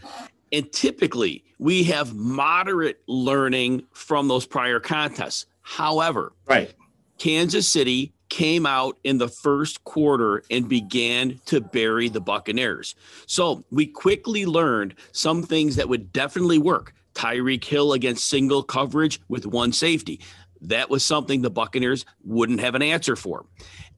[0.53, 5.47] And typically, we have moderate learning from those prior contests.
[5.63, 6.73] However, Right.
[7.19, 12.95] Kansas City came out in the first quarter and began to bury the Buccaneers.
[13.27, 16.95] So we quickly learned some things that would definitely work.
[17.15, 20.21] Tyreek Hill against single coverage with one safety.
[20.63, 23.45] That was something the Buccaneers wouldn't have an answer for.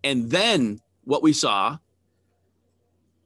[0.03, 1.79] And then what we saw,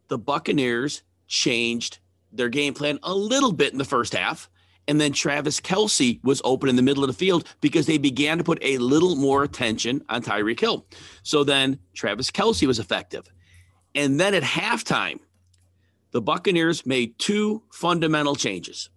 [0.08, 2.00] the Buccaneers changed
[2.32, 4.50] their game plan a little bit in the first half.
[4.88, 8.38] And then Travis Kelce was open in the middle of the field because they began
[8.38, 10.86] to put a little more attention on Tyreek Hill.
[11.22, 13.30] So then Travis Kelce was effective.
[13.94, 15.20] And then at halftime,
[16.12, 18.88] the Buccaneers made two fundamental changes.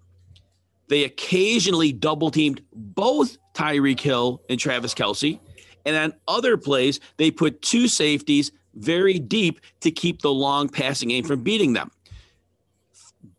[0.87, 5.39] They occasionally double teamed both Tyreek Hill and Travis Kelce.
[5.85, 11.09] And on other plays, they put two safeties very deep to keep the long passing
[11.09, 11.91] game from beating them.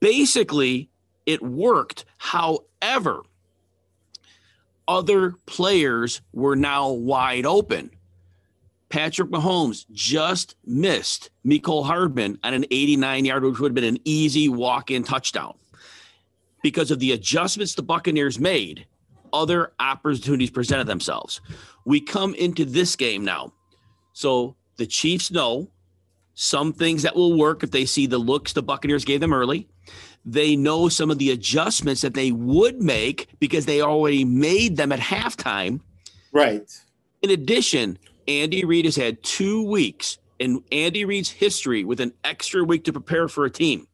[0.00, 0.90] Basically,
[1.26, 2.04] it worked.
[2.18, 3.22] However,
[4.88, 7.90] other players were now wide open.
[8.88, 14.00] Patrick Mahomes just missed Mecole Hardman on an 89 yard, which would have been an
[14.04, 15.54] easy walk in touchdown.
[16.62, 18.86] Because of the adjustments the Buccaneers made,
[19.32, 21.40] other opportunities presented themselves.
[21.86, 23.52] We come into this game now.
[24.12, 25.70] So the Chiefs know
[26.34, 29.68] some things that will work if they see the looks the Buccaneers gave them early.
[30.24, 34.92] They know some of the adjustments that they would make because they already made them
[34.92, 35.80] at halftime.
[36.32, 36.70] Right.
[37.22, 42.64] In addition, Andy Reid has had two weeks in Andy Reid's history with an extra
[42.64, 43.86] week to prepare for a team,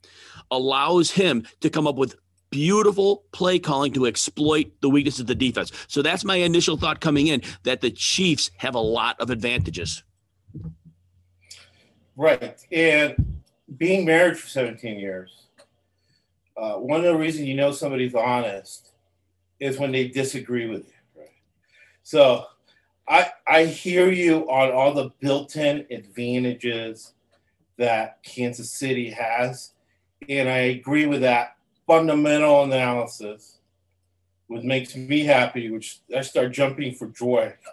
[0.50, 2.16] allows him to come up with
[2.50, 5.70] beautiful play calling to exploit the weaknesses of the defense.
[5.88, 10.02] So that's my initial thought coming in that the Chiefs have a lot of advantages.
[12.16, 12.58] Right.
[12.72, 13.42] And
[13.76, 15.47] being married for 17 years,
[16.58, 18.90] uh, one of the reasons you know somebody's honest
[19.60, 21.20] is when they disagree with you.
[21.20, 21.30] Right.
[22.02, 22.46] So
[23.08, 27.14] I I hear you on all the built-in advantages
[27.76, 29.72] that Kansas City has,
[30.28, 33.58] and I agree with that fundamental analysis,
[34.48, 35.70] which makes me happy.
[35.70, 37.54] Which I start jumping for joy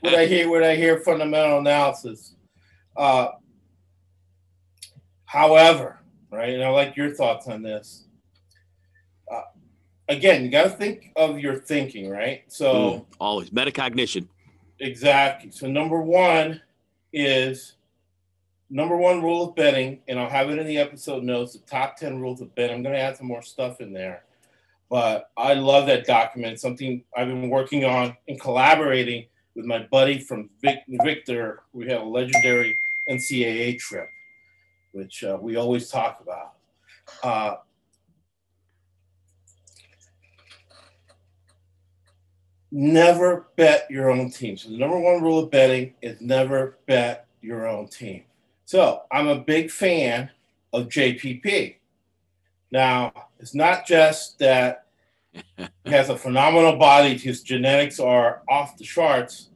[0.00, 2.34] when I hear when I hear fundamental analysis.
[2.96, 3.28] Uh,
[5.24, 5.97] however,
[6.30, 8.04] right, and I like your thoughts on this.
[9.30, 9.42] Uh,
[10.08, 12.44] again, you got to think of your thinking, right?
[12.48, 14.28] So Mm, always metacognition.
[14.80, 15.50] exactly.
[15.50, 16.60] So number one
[17.12, 17.74] is
[18.70, 21.52] number one rule of betting, and I'll have it in the episode notes.
[21.54, 22.76] The top ten rules of betting.
[22.76, 24.24] I'm going to add some more stuff in there,
[24.90, 26.60] but I love that document.
[26.60, 31.62] Something I've been working on and collaborating with my buddy from Vic, Victor.
[31.72, 32.76] We have a legendary
[33.10, 34.08] NCAA trip,
[34.92, 36.54] which uh, we always talk about.
[37.22, 37.56] Uh,
[42.70, 44.56] never bet your own team.
[44.56, 48.24] So the number one rule of betting is never bet your own team.
[48.64, 50.30] So I'm a big fan
[50.72, 51.76] of JPP.
[52.70, 54.86] Now, it's not just that
[55.32, 59.48] he has a phenomenal body, his genetics are off the charts,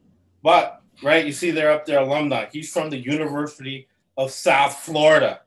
[0.43, 2.47] but right, you see they're up there alumni.
[2.51, 5.41] He's from the University of South Florida.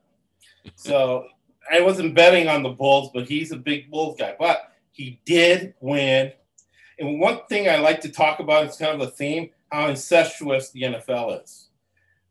[0.76, 1.28] So
[1.72, 4.36] I wasn't betting on the Bulls, but he's a big Bulls guy.
[4.38, 6.32] But he did win.
[7.00, 10.72] And one thing I like to talk about is kind of a theme how incestuous
[10.72, 11.68] the NFL is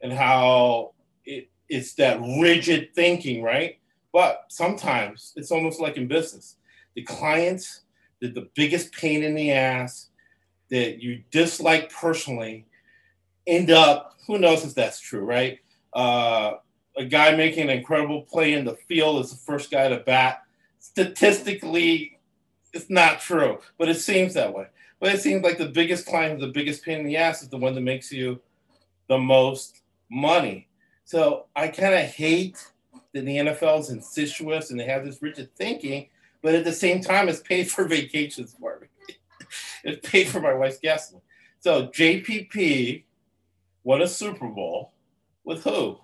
[0.00, 0.92] and how
[1.24, 3.78] it, it's that rigid thinking, right?
[4.12, 6.56] But sometimes it's almost like in business.
[6.94, 7.82] The clients,
[8.20, 10.08] the, the biggest pain in the ass
[10.70, 12.66] that you dislike personally
[13.46, 15.58] end up, who knows if that's true, right?
[15.94, 16.54] Uh,
[16.96, 20.42] a guy making an incredible play in the field is the first guy to bat.
[20.78, 22.18] Statistically,
[22.72, 24.66] it's not true, but it seems that way.
[25.00, 27.58] But it seems like the biggest client, the biggest pain in the ass, is the
[27.58, 28.40] one that makes you
[29.08, 30.68] the most money.
[31.04, 32.64] So I kind of hate
[33.12, 36.08] that the NFL is incestuous and they have this rigid thinking,
[36.42, 39.14] but at the same time, it's paid for vacations for me.
[39.84, 41.22] it's paid for my wife's gasoline.
[41.60, 43.04] So JPP
[43.84, 44.93] won a Super Bowl
[45.44, 45.98] with who?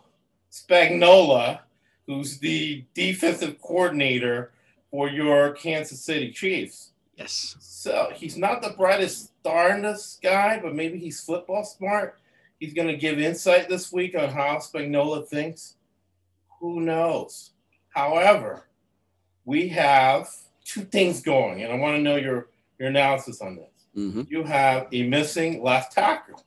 [0.50, 1.60] Spagnuolo,
[2.06, 4.52] who's the defensive coordinator
[4.90, 6.90] for your Kansas City Chiefs.
[7.16, 7.56] Yes.
[7.60, 12.18] So he's not the brightest star in the sky, but maybe he's football smart.
[12.58, 15.76] He's going to give insight this week on how Spagnuolo thinks.
[16.60, 17.50] Who knows?
[17.90, 18.64] However,
[19.44, 20.28] we have
[20.64, 22.48] two things going, and I want to know your,
[22.78, 23.70] your analysis on this.
[23.94, 26.42] hmm You have a missing left tackle.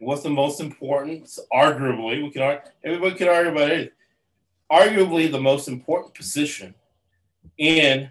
[0.00, 1.26] What's the most important?
[1.52, 3.92] Arguably, we can argue, everybody can argue about it.
[4.72, 6.74] Arguably, the most important position
[7.58, 8.10] in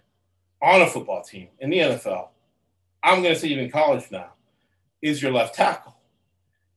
[0.61, 2.27] on a football team in the NFL.
[3.01, 4.33] I'm going to say even college now
[5.01, 5.95] is your left tackle,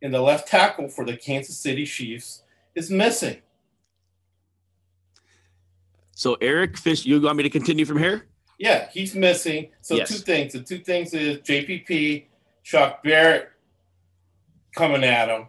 [0.00, 2.42] and the left tackle for the Kansas City Chiefs
[2.74, 3.36] is missing.
[6.12, 8.28] So Eric Fish, you want me to continue from here?
[8.58, 9.72] Yeah, he's missing.
[9.82, 10.08] So Yes.
[10.08, 10.54] two things.
[10.54, 12.28] The two things is JPP,
[12.64, 13.51] Shaq Barrett
[14.74, 15.48] coming at him.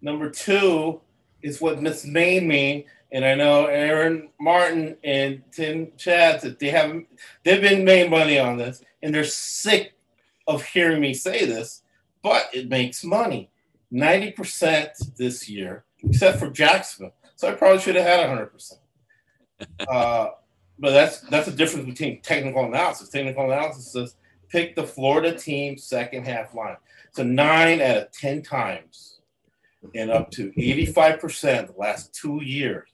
[0.00, 1.00] Number two
[1.42, 2.84] is what Miss Main mean.
[3.12, 7.06] And I know Aaron Martin and Tim Chad that they haven't
[7.44, 9.94] they've been made money on this and they're sick
[10.46, 11.82] of hearing me say this,
[12.22, 13.50] but it makes money.
[13.92, 17.14] 90% this year, except for Jacksonville.
[17.36, 18.78] So I probably should have had 100%.
[19.88, 20.30] Uh,
[20.78, 23.08] but that's that's the difference between technical analysis.
[23.08, 24.16] Technical analysis says
[24.54, 26.76] pick the Florida team second half line.
[27.10, 29.20] So nine out of ten times,
[29.96, 32.88] and up to eighty-five percent the last two years.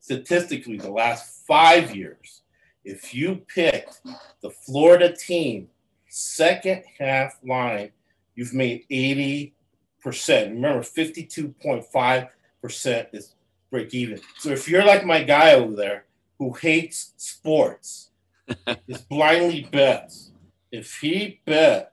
[0.00, 2.42] Statistically, the last five years,
[2.82, 4.00] if you picked
[4.40, 5.68] the Florida team
[6.08, 7.92] second half line,
[8.34, 9.54] you've made eighty
[10.00, 10.54] percent.
[10.54, 12.28] Remember, fifty-two point five
[12.62, 13.34] percent is
[13.70, 14.18] break even.
[14.38, 16.06] So if you're like my guy over there
[16.38, 18.10] who hates sports,
[18.88, 20.31] just blindly bets,
[20.72, 21.92] if he bet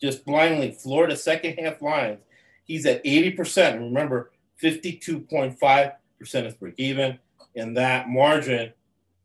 [0.00, 2.18] just blindly Florida second half lines,
[2.64, 3.76] he's at 80%.
[3.76, 7.18] And remember, 52.5% is break even.
[7.56, 8.72] And that margin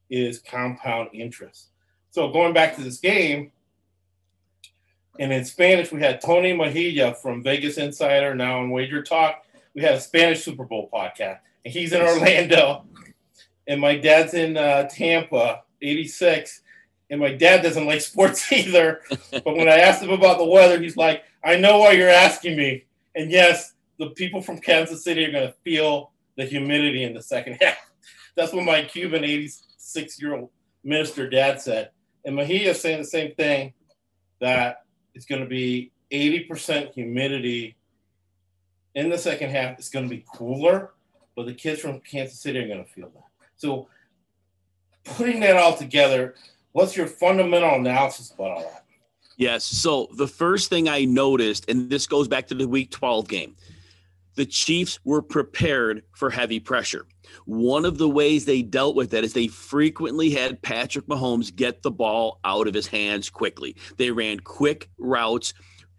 [0.09, 1.69] is compound interest.
[2.11, 3.51] So going back to this game,
[5.19, 9.45] and in Spanish, we had Tony Mejia from Vegas Insider, now on Wager Talk.
[9.73, 12.85] We had a Spanish Super Bowl podcast, and he's in Orlando,
[13.67, 16.61] and my dad's in uh, Tampa, 86.
[17.09, 19.01] And my dad doesn't like sports either.
[19.31, 22.57] but when I asked him about the weather, he's like, I know why you're asking
[22.57, 22.85] me.
[23.15, 27.21] And yes, the people from Kansas City are going to feel the humidity in the
[27.21, 27.77] second half.
[28.35, 30.49] That's what my Cuban 86 year old
[30.83, 31.91] minister dad said.
[32.25, 33.73] And Mejia is saying the same thing
[34.41, 37.77] that it's going to be 80% humidity
[38.95, 39.77] in the second half.
[39.77, 40.93] It's going to be cooler,
[41.35, 43.23] but the kids from Kansas City are going to feel that.
[43.55, 43.87] So,
[45.03, 46.35] putting that all together,
[46.75, 48.83] what's your fundamental analysis about all that?
[49.37, 49.63] Yes.
[49.63, 53.55] So the first thing I noticed, and this goes back to the week 12 game,
[54.35, 57.05] the Chiefs were prepared for heavy pressure.
[57.45, 61.81] One of the ways they dealt with that is they frequently had Patrick Mahomes get
[61.81, 63.77] the ball out of his hands quickly.
[63.95, 65.53] They ran quick routes.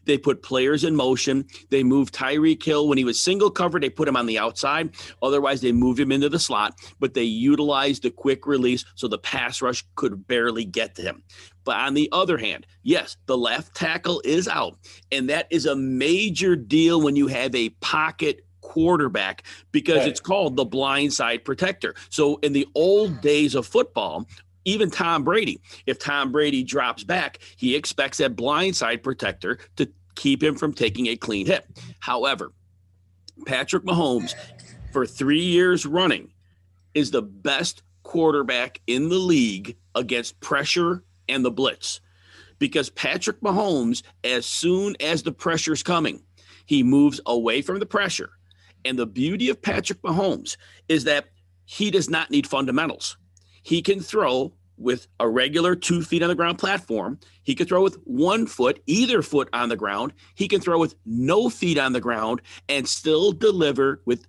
[0.07, 1.45] They put players in motion.
[1.71, 3.83] They moved Tyreek Hill when he was single covered.
[3.83, 4.91] They put him on the outside.
[5.23, 6.79] Otherwise, they moved him into the slot.
[6.99, 11.23] But they utilized the quick release so the pass rush could barely get to him.
[11.65, 14.79] But on the other hand, yes, the left tackle is out.
[15.11, 20.09] And that is a major deal when you have a pocket quarterback because Right.
[20.09, 21.95] it's called the blind side protector.
[22.11, 24.27] So in the old days of football,
[24.67, 30.43] even Tom Brady, if Tom Brady drops back, he expects that blindside protector to keep
[30.43, 31.65] him from taking a clean hit.
[32.01, 32.53] However,
[33.47, 34.35] Patrick Mahomes,
[34.93, 36.33] for three years running,
[36.95, 42.01] is the best quarterback in the league against pressure and the blitz.
[42.59, 46.23] Because Patrick Mahomes, as soon as the pressure's coming,
[46.65, 48.31] he moves away from the pressure.
[48.85, 50.57] And the beauty of Patrick Mahomes
[50.89, 51.27] is that
[51.67, 53.17] he does not need fundamentals.
[53.67, 57.19] He can throw with a regular two feet on the ground platform.
[57.43, 60.13] He can throw with one foot, either foot on the ground.
[60.37, 64.25] He can throw with no feet on the ground and still deliver with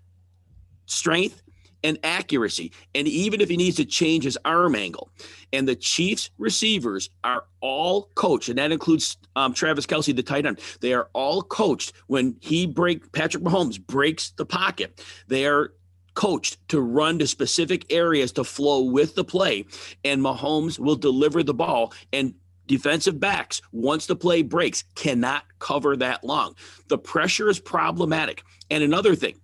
[0.87, 1.43] strength
[1.83, 2.71] and accuracy.
[2.95, 5.11] And even if he needs to change his arm angle,
[5.53, 10.47] and the Chiefs receivers are all coached, and that includes um, Travis Kelce, the tight
[10.47, 10.59] end.
[10.81, 14.99] They are all coached when he break Patrick Mahomes breaks the pocket.
[15.27, 15.73] They are
[16.17, 19.63] coached to run to specific areas to flow with the play,
[20.03, 22.33] and Mahomes will deliver the ball and.
[22.67, 26.53] Defensive backs, once the play breaks, cannot cover that long.
[26.89, 28.43] The pressure is problematic.
[28.69, 29.39] And another thing,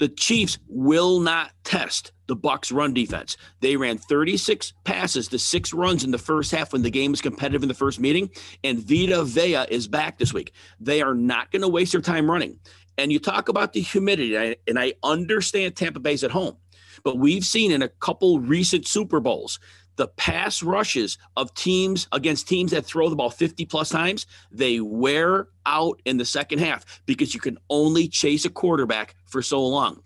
[0.00, 3.36] the Chiefs will not test the Bucks run defense.
[3.60, 7.20] They ran 36 passes to six runs in the first half when the game was
[7.20, 8.30] competitive in the first meeting,
[8.62, 10.52] and Vita Vea is back this week.
[10.78, 12.58] They are not going to waste their time running.
[13.00, 16.58] And you talk about the humidity, and I, and I understand Tampa Bay's at home,
[17.02, 19.58] but we've seen in a couple recent Super Bowls
[19.96, 24.80] the pass rushes of teams against teams that throw the ball 50 plus times, they
[24.80, 29.66] wear out in the second half because you can only chase a quarterback for so
[29.66, 30.02] long.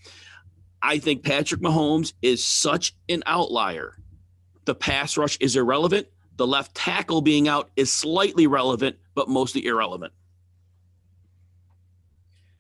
[0.83, 3.97] I think Patrick Mahomes is such an outlier.
[4.67, 6.07] The pass rush is irrelevant.
[6.37, 10.13] The left tackle being out is slightly relevant, but mostly irrelevant.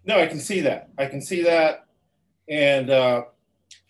[0.06, 0.90] No, I can see that.
[0.98, 1.86] I can see that.
[2.48, 3.24] And uh,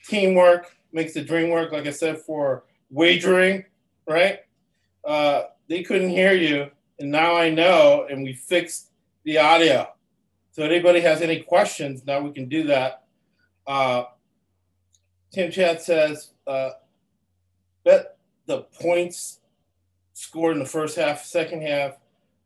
[0.07, 1.73] teamwork makes the dream work.
[1.73, 3.65] Like I said, for wagering,
[4.07, 4.41] right?
[5.05, 8.91] Uh, they couldn't hear you, and now I know, and we fixed
[9.25, 9.89] the audio.
[10.53, 13.05] So, anybody has any questions, now we can do that.
[13.67, 14.05] Uh,
[15.33, 16.71] Tim Chat says, uh,
[17.85, 19.41] bet the points
[20.13, 21.97] scored in the first half, second half,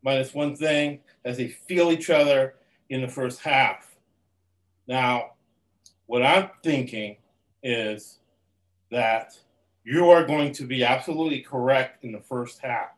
[0.02, 2.54] minus one thing, as they feel each other
[2.90, 3.96] in the first half.
[4.86, 5.32] Now,
[6.06, 7.16] what I'm thinking
[7.62, 8.18] is
[8.90, 9.38] that
[9.84, 12.90] you are going to be absolutely correct in the first half.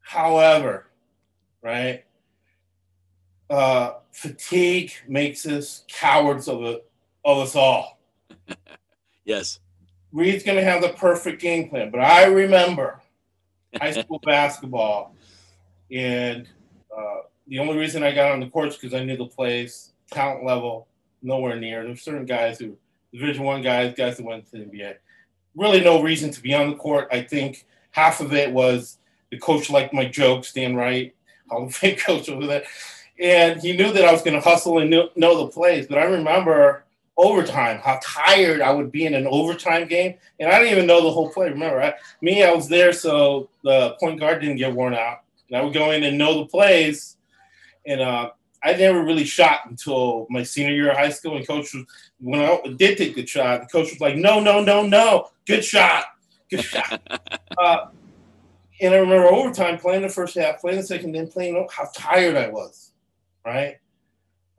[0.00, 0.90] However,
[1.62, 2.04] right,
[3.50, 6.90] uh, fatigue makes us cowards of, it,
[7.24, 7.98] of us all.
[9.24, 9.60] Yes.
[10.10, 13.02] Reid's going to have the perfect game plan, but I remember
[13.78, 15.14] high school basketball,
[15.92, 16.48] and
[16.96, 19.92] uh, the only reason I got on the court is because I knew the plays,
[20.10, 20.86] talent level,
[21.22, 21.84] nowhere near.
[21.84, 22.76] There's certain guys who,
[23.12, 24.96] Division One guys, guys that went to the NBA.
[25.56, 27.08] Really, no reason to be on the court.
[27.10, 28.98] I think half of it was
[29.30, 31.14] the coach liked my jokes, Dan Wright,
[31.50, 32.64] Hall of Fame coach over there,
[33.18, 35.86] and he knew that I was going to hustle and know, know the plays.
[35.86, 36.84] But I remember
[37.16, 41.02] overtime, how tired I would be in an overtime game, and I didn't even know
[41.02, 41.48] the whole play.
[41.48, 45.56] Remember, I, me, I was there so the point guard didn't get worn out, and
[45.56, 47.16] I would go in and know the plays.
[47.88, 48.30] And uh,
[48.62, 51.36] I never really shot until my senior year of high school.
[51.36, 51.84] And coach was
[52.20, 55.64] when I did take the shot, the coach was like, "No, no, no, no, good
[55.64, 56.04] shot,
[56.50, 57.00] good shot."
[57.58, 57.86] uh,
[58.80, 62.36] and I remember overtime playing the first half, playing the second, then playing how tired
[62.36, 62.92] I was.
[63.46, 63.78] Right,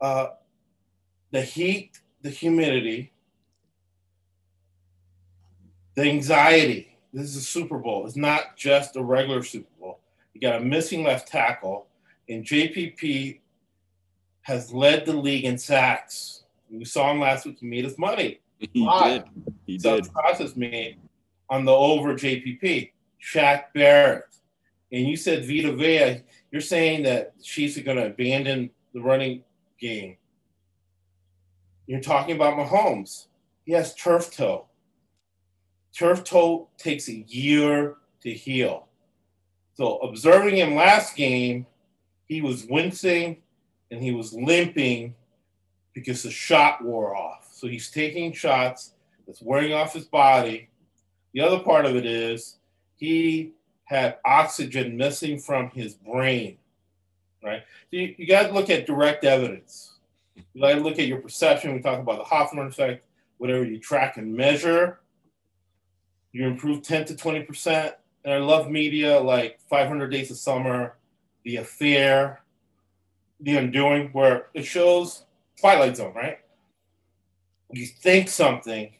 [0.02, 0.30] uh,
[1.30, 3.14] the heat, the humidity,
[5.94, 6.98] the anxiety.
[7.14, 8.08] This is a Super Bowl.
[8.08, 10.00] It's not just a regular Super Bowl.
[10.34, 11.89] You got a missing left tackle,
[12.30, 13.40] and JPP
[14.42, 16.44] has led the league in sacks.
[16.70, 17.58] We saw him last week.
[17.60, 18.40] He made his money.
[18.60, 19.24] He did.
[19.66, 20.04] He did.
[20.04, 21.00] Subprocess made
[21.50, 22.92] on the over JPP.
[23.22, 24.26] Shaq Barrett.
[24.92, 26.24] And you said Vita Vea.
[26.52, 29.44] You're saying that Chiefs are going to abandon the running
[29.80, 30.18] game.
[31.88, 33.28] You're talking about Mahomes.
[33.66, 34.68] He has turf toe.
[35.96, 38.88] Turf toe takes a year to heal.
[39.74, 41.66] So observing him last game,
[42.30, 43.38] he was wincing
[43.92, 45.16] and he was limping
[45.94, 47.50] because the shot wore off.
[47.52, 48.94] So he's taking shots
[49.28, 50.70] that's wearing off his body.
[51.34, 52.58] The other part of it is
[52.96, 53.54] he
[53.84, 56.58] had oxygen missing from his brain,
[57.44, 57.64] right?
[57.92, 59.98] So you, you got to look at direct evidence.
[60.54, 61.74] You got to look at your perception.
[61.74, 63.04] We talk about the Hoffman effect,
[63.40, 65.00] whatever you track and measure,
[66.32, 67.94] you improve 10 to 20%.
[68.24, 70.96] And I love media like 500 Days of Summer,
[71.50, 72.42] The Affair,
[73.40, 75.24] The Undoing, where it shows
[75.60, 76.38] Twilight Zone, right?
[77.72, 78.92] You think something,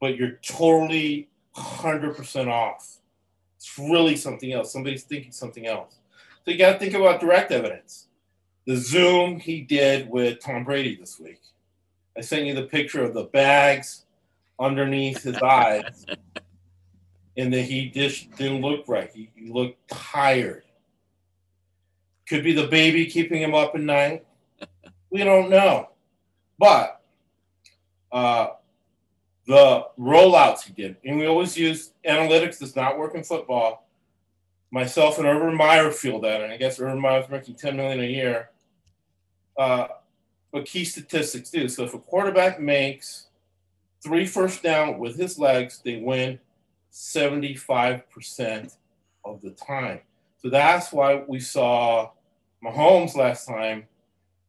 [0.00, 3.00] but you're totally 100% off.
[3.58, 4.72] It's really something else.
[4.72, 5.96] Somebody's thinking something else.
[6.46, 8.06] So you got to think about direct evidence.
[8.64, 11.42] The Zoom he did with Tom Brady this week.
[12.16, 14.06] I sent you the picture of the bags
[14.58, 16.06] underneath his eyes,
[17.36, 19.10] and that he just didn't look right.
[19.14, 20.62] He, he looked tired.
[22.28, 24.24] Could be the baby keeping him up at night.
[25.10, 25.88] We don't know.
[26.58, 27.00] But
[28.12, 28.48] uh,
[29.46, 33.88] the rollouts he did, and we always use analytics does not work in football.
[34.70, 38.06] Myself and Urban Meyer feel that, and I guess Urban Meyer's making 10 million a
[38.06, 38.50] year.
[39.56, 39.88] Uh,
[40.52, 41.68] but key statistics do.
[41.68, 43.28] So if a quarterback makes
[44.02, 46.38] three first down with his legs, they win
[46.92, 48.76] 75%
[49.24, 50.00] of the time.
[50.42, 52.10] So that's why we saw
[52.64, 53.86] Mahomes last time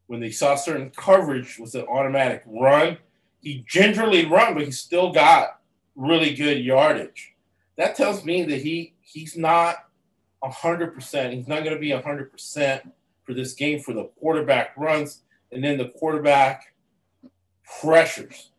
[0.07, 2.97] when they saw certain coverage was an automatic run.
[3.41, 5.59] He gingerly run, but he still got
[5.95, 7.33] really good yardage.
[7.77, 9.85] That tells me that he he's not
[10.43, 11.33] hundred percent.
[11.33, 12.91] He's not going to be hundred percent
[13.23, 16.73] for this game for the quarterback runs and then the quarterback
[17.81, 18.51] pressures.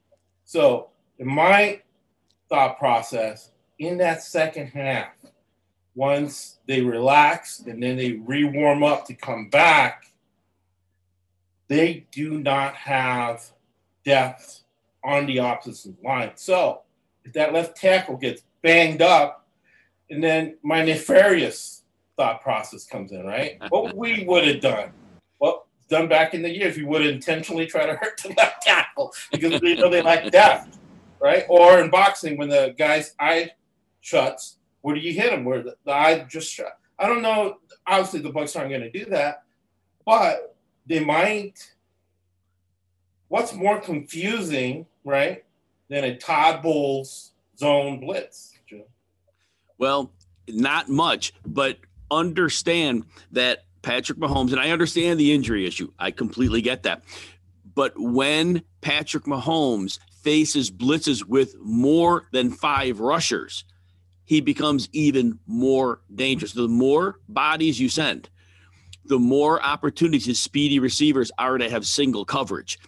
[0.45, 1.83] So in my
[2.49, 5.13] thought process, in that second half,
[6.01, 10.07] once they relax and then they re-warm up to come back,
[11.69, 13.45] they do not have
[14.03, 14.63] depth
[15.05, 16.31] on the opposite line.
[16.37, 16.81] So
[17.23, 19.47] if that left tackle gets banged up,
[20.09, 21.83] and then my nefarious
[22.17, 23.59] thought process comes in, right?
[23.69, 24.93] what we would have done,
[25.37, 29.13] what done back in the years, we would intentionally try to hurt the left tackle
[29.31, 30.79] because we know they lack depth,
[31.21, 31.45] right?
[31.51, 33.51] Or in boxing, when the guy's eye
[34.01, 35.45] shuts, where do you hit him?
[35.45, 36.79] Where the, the eye just shut?
[36.99, 37.59] I don't know.
[37.87, 39.45] Obviously, the Bucks aren't going to do that,
[40.05, 40.57] but
[40.87, 41.73] they might.
[43.29, 45.45] What's more confusing, right,
[45.89, 48.53] than a Todd Bowles zone blitz?
[48.67, 48.87] Joe?
[49.79, 50.13] Well,
[50.49, 51.79] not much, but
[52.11, 55.93] understand that Patrick Mahomes, and I understand the injury issue.
[55.99, 57.03] I completely get that.
[57.75, 63.65] But when Patrick Mahomes faces blitzes with more than five rushers,
[64.31, 66.53] he becomes even more dangerous.
[66.53, 68.31] The more bodies you send,
[69.07, 72.79] the more opportunities his speedy receivers are to have single coverage.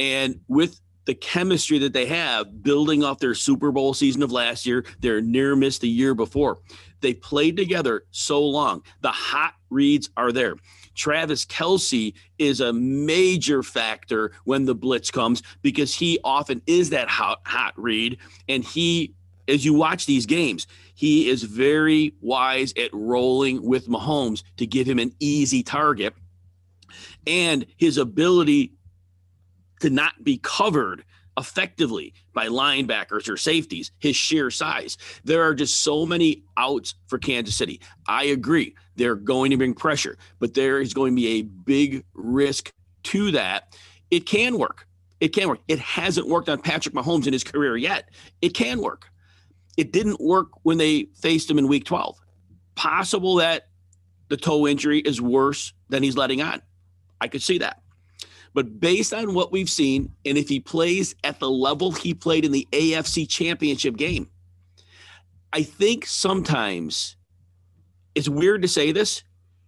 [0.00, 4.66] And with the chemistry that they have building off their Super Bowl season of last
[4.66, 6.58] year, their near miss the year before.
[7.00, 8.82] They played together so long.
[9.00, 10.56] The hot reads are there.
[10.96, 17.08] Travis Kelce is a major factor when the blitz comes because he often is that
[17.08, 18.18] hot, hot read.
[18.48, 19.14] And he,
[19.46, 20.66] as you watch these games,
[20.98, 26.12] he is very wise at rolling with Mahomes to give him an easy target.
[27.24, 28.72] And his ability
[29.78, 31.04] to not be covered
[31.38, 34.98] effectively by linebackers or safeties, his sheer size.
[35.22, 37.80] There are just so many outs for Kansas City.
[38.08, 38.74] I agree.
[38.96, 42.72] They're going to bring pressure, but there is going to be a big risk
[43.04, 43.76] to that.
[44.10, 44.88] It can work.
[45.20, 45.60] It can work.
[45.68, 48.08] It hasn't worked on Patrick Mahomes in his career yet.
[48.42, 49.08] It can work.
[49.78, 52.18] It didn't work when they faced him in week 12.
[52.74, 53.68] Possible that
[54.28, 56.60] the toe injury is worse than he's letting on.
[57.20, 57.80] I could see that.
[58.54, 62.44] But based on what we've seen, and if he plays at the level he played
[62.44, 64.28] in the AFC championship game,
[65.52, 67.16] I think sometimes
[68.16, 69.22] it's weird to say this,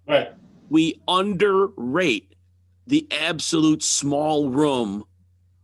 [0.09, 0.33] Right.
[0.69, 2.35] we underrate
[2.89, 5.05] the absolute small room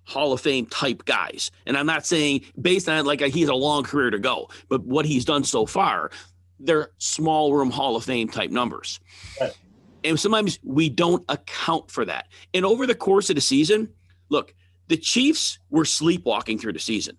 [0.07, 1.51] Hall of Fame type guys.
[1.67, 5.05] And I'm not saying based on like he's a long career to go, but what
[5.05, 6.11] he's done so far,
[6.59, 9.01] they're small room Hall of Fame type numbers.
[9.41, 9.57] Right.
[10.05, 12.29] And sometimes we don't account for that.
[12.55, 13.93] And over the course of the season,
[14.29, 14.55] look,
[14.87, 17.17] the Chiefs were sleepwalking through the season.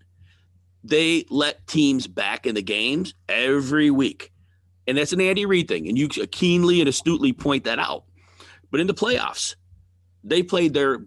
[0.84, 4.32] They let teams back in the games every week.
[4.88, 5.90] And that's an Andy Reid thing.
[5.90, 8.06] And you keenly and astutely point that out.
[8.72, 9.56] But in the playoffs,
[10.24, 11.00] they played their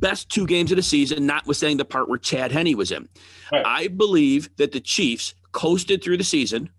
[0.00, 3.08] best two games of the season, notwithstanding the part where Chad Henne was in.
[3.52, 3.64] Right.
[3.64, 6.70] I believe that the Chiefs coasted through the season,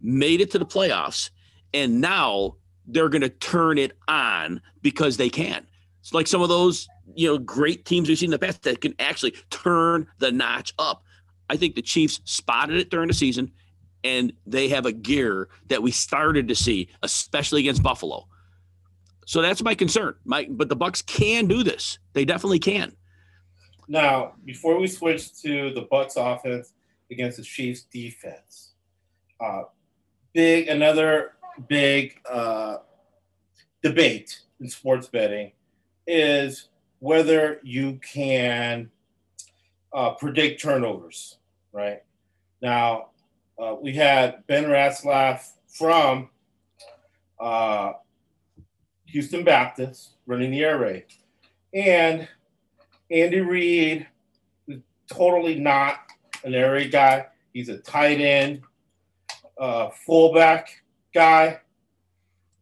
[0.00, 1.30] made it to the playoffs,
[1.72, 2.56] and now
[2.86, 5.66] they're going to turn it on because they can.
[6.00, 8.80] It's like some of those, you know, great teams we've seen in the past that
[8.80, 11.04] can actually turn the notch up.
[11.48, 13.52] I think the Chiefs spotted it during the season,
[14.02, 18.26] and they have a gear that we started to see, especially against Buffalo.
[19.30, 20.16] So that's my concern.
[20.24, 22.00] My, but the Bucks can do this.
[22.14, 22.96] They definitely can.
[23.86, 26.72] Now, before we switch to the Bucks offense
[27.12, 28.72] against the Chiefs defense,
[29.38, 29.62] uh,
[30.32, 31.34] big another
[31.68, 32.78] big uh,
[33.84, 35.52] debate in sports betting
[36.08, 36.68] is
[36.98, 38.90] whether you can
[39.92, 41.38] uh, predict turnovers.
[41.70, 42.02] Right
[42.60, 43.10] now,
[43.62, 46.30] uh, we had Ben Ratzlaff from
[47.38, 47.92] uh,
[49.12, 51.04] Houston Baptist running the air raid,
[51.74, 52.28] and
[53.10, 54.06] Andy Reid
[54.68, 56.00] is totally not
[56.44, 57.26] an air raid guy.
[57.52, 58.62] He's a tight end,
[59.58, 60.82] uh, fullback
[61.12, 61.60] guy.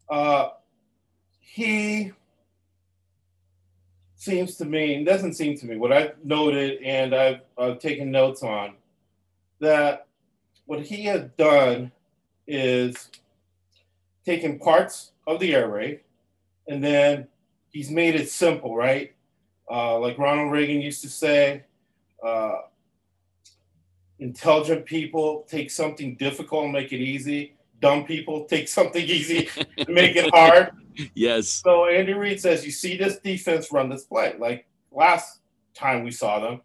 [0.09, 0.51] Uh,
[1.41, 2.13] he
[4.17, 8.43] seems to me, doesn't seem to me, what I've noted and I've, I've taken notes
[8.43, 8.75] on,
[9.61, 10.07] that
[10.67, 11.93] what he has done
[12.47, 13.11] is
[14.25, 16.01] taken parts of the air raid
[16.69, 17.27] and then
[17.71, 19.13] he's made it simple, right?
[19.71, 21.65] Uh, like Ronald Reagan used to say,
[22.25, 22.57] uh,
[24.19, 27.55] intelligent people take something difficult and make it easy.
[27.81, 30.71] Dumb people take something easy and make it hard.
[31.15, 31.49] Yes.
[31.49, 34.35] So Andy Reid says, you see this defense run this play.
[34.37, 35.39] Like last
[35.73, 36.61] time we saw them,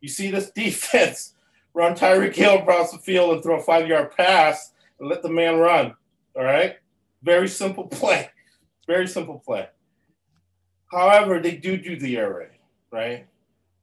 [0.00, 1.34] you see this defense
[1.72, 5.58] run Tyreek Hill across the field and throw a five-yard pass and let the man
[5.58, 5.94] run.
[6.34, 6.78] All right?
[7.22, 8.28] Very simple play.
[8.86, 9.68] Very simple play.
[10.90, 12.58] However, they do do the air raid,
[12.90, 13.26] right?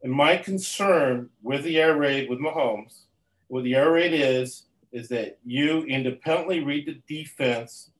[0.02, 3.04] And my concern with the air raid with Mahomes,
[3.48, 7.92] what the air raid is, is that you independently read the defense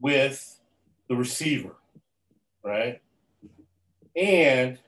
[0.00, 0.60] with
[1.08, 1.74] the receiver,
[2.62, 3.00] right?
[4.14, 4.78] And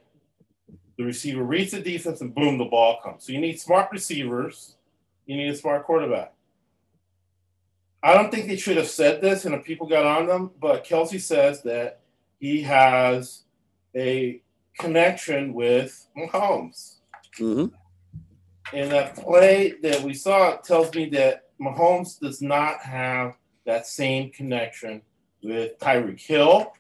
[0.97, 3.25] the receiver reads the defense and boom, the ball comes.
[3.25, 4.77] So you need smart receivers.
[5.27, 6.35] You need a smart quarterback.
[8.03, 10.85] I don't think they should have said this and the people got on them, but
[10.85, 12.01] Kelce says that
[12.39, 13.43] he has
[13.95, 14.43] a
[14.79, 16.97] connection with Mahomes.
[17.37, 17.67] hmm
[18.73, 23.37] And that play that we saw tells me that Mahomes does not have
[23.67, 25.03] that same connection
[25.43, 26.73] with Tyreek Hill,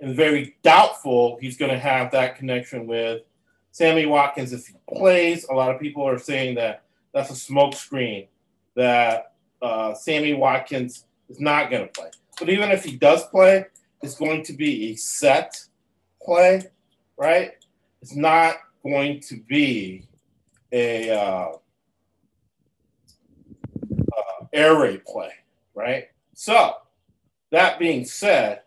[0.00, 3.22] and very doubtful he's going to have that connection with
[3.70, 5.46] Sammy Watkins if he plays.
[5.48, 6.82] A lot of people are saying that
[7.14, 8.26] that's a smokescreen,
[8.74, 12.10] that uh, Sammy Watkins is not going to play.
[12.38, 13.66] But even if he does play,
[14.02, 15.56] it's going to be a set
[16.22, 16.62] play,
[17.16, 17.52] right?
[18.00, 20.06] It's not going to be
[20.72, 21.48] a uh,
[23.92, 25.32] uh, air raid play,
[25.74, 26.08] right?
[26.34, 26.74] So,
[27.50, 28.62] that being said,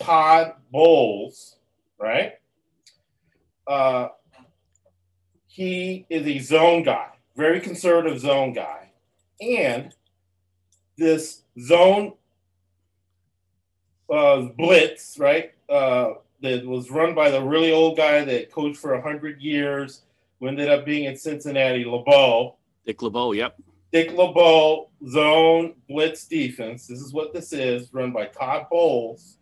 [0.00, 1.56] Todd Bowles,
[1.98, 2.34] right?
[3.66, 4.08] Uh,
[5.46, 8.90] he is a zone guy, very conservative zone guy.
[9.40, 9.94] And
[10.96, 12.14] this zone
[14.10, 15.52] uh, blitz, right?
[15.68, 20.02] Uh, that was run by the really old guy that coached for 100 years,
[20.38, 22.56] who ended up being in Cincinnati, LeBeau.
[22.84, 23.32] Dick LeBeau.
[23.32, 23.56] Yep.
[23.92, 26.86] Dick LeBeau zone blitz defense.
[26.86, 29.38] This is what this is, run by Todd Bowles.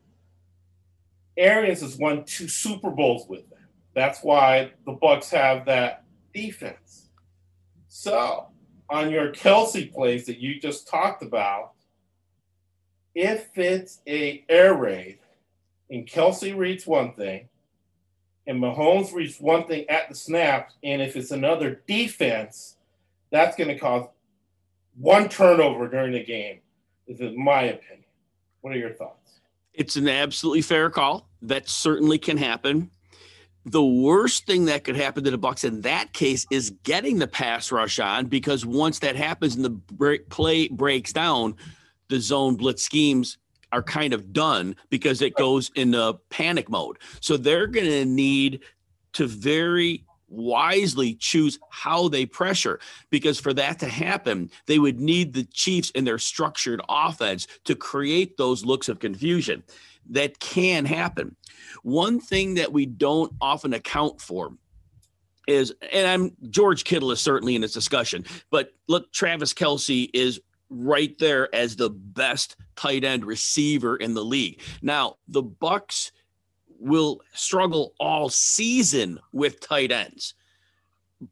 [1.36, 3.58] Arians has won two Super Bowls with them.
[3.94, 7.08] That's why the Bucks have that defense.
[7.88, 8.48] So,
[8.90, 11.72] on your Kelce plays that you just talked about,
[13.14, 15.18] if it's a air raid
[15.90, 17.48] and Kelce reads one thing
[18.46, 22.76] and Mahomes reads one thing at the snap, and if it's another defense,
[23.30, 24.08] that's going to cause
[24.98, 26.58] one turnover during the game,
[27.06, 28.04] is in my opinion.
[28.60, 29.40] What are your thoughts?
[29.74, 31.28] It's an absolutely fair call.
[31.40, 32.90] That certainly can happen.
[33.64, 37.28] The worst thing that could happen to the Bucks in that case is getting the
[37.28, 41.54] pass rush on because once that happens and the break, play breaks down,
[42.08, 43.38] the zone blitz schemes
[43.70, 46.98] are kind of done because it goes in into panic mode.
[47.20, 48.60] So they're going to need
[49.14, 55.32] to very wisely choose how they pressure because for that to happen, they would need
[55.32, 59.62] the Chiefs in their structured offense to create those looks of confusion.
[60.10, 61.36] That can happen.
[61.82, 64.52] One thing that we don't often account for
[65.48, 70.40] is, and I'm George Kittle is certainly in this discussion, but look, Travis Kelce is
[70.70, 74.60] right there as the best tight end receiver in the league.
[74.80, 76.12] Now, the Bucks
[76.78, 80.34] will struggle all season with tight ends.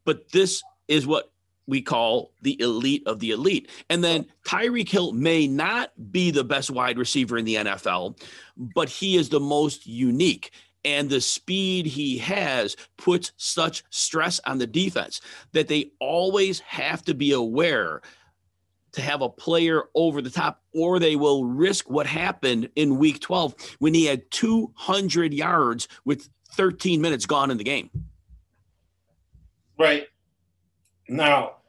[0.05, 1.33] But this is what
[1.71, 3.71] we call the elite of the elite.
[3.89, 8.21] And then Tyreek Hill may not be the best wide receiver in the NFL,
[8.57, 10.51] but he is the most unique.
[10.85, 15.21] And the speed he has puts such stress on the defense
[15.53, 18.03] that they always have to be aware
[18.93, 23.21] to have a player over the top, or they will risk what happened in week
[23.21, 27.91] 12 when he had 200 yards with 13 minutes gone in the game.
[29.79, 30.09] Right.
[31.09, 31.60] Now,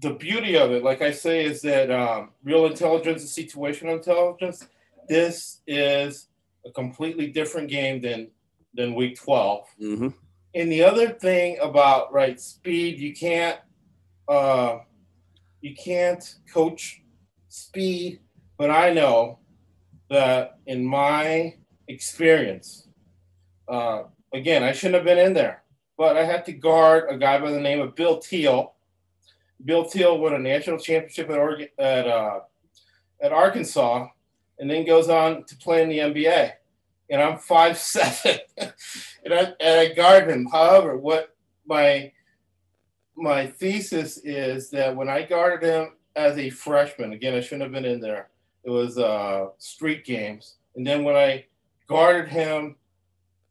[0.00, 4.66] the beauty of it, like I say, is that um, real intelligence is situational intelligence.
[5.08, 6.28] This is
[6.64, 8.30] a completely different game than
[8.74, 9.64] than week 12.
[9.82, 10.08] Mm-hmm.
[10.54, 13.58] And the other thing about right speed, you can't
[14.28, 14.78] uh,
[15.60, 17.02] you can't coach
[17.48, 18.20] speed,
[18.56, 19.38] but I know
[20.10, 21.54] that in my
[21.88, 22.88] experience,
[23.68, 25.64] uh, again, I shouldn't have been in there,
[25.96, 28.74] but I had to guard a guy by the name of Bill Teal.
[29.64, 32.40] Bill Teal won a national championship at Oregon, at uh,
[33.20, 34.08] at Arkansas,
[34.58, 36.52] and then goes on to play in the NBA.
[37.10, 40.46] And I'm five seven, and I and I guard him.
[40.46, 41.34] However, what
[41.66, 42.12] my
[43.16, 47.72] my thesis is that when I guarded him as a freshman, again, I shouldn't have
[47.72, 48.28] been in there.
[48.64, 51.46] It was uh, street games, and then when I
[51.88, 52.76] guarded him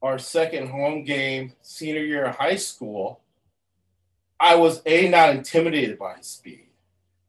[0.01, 3.21] our second home game, senior year of high school,
[4.39, 6.67] I was a not intimidated by his speed.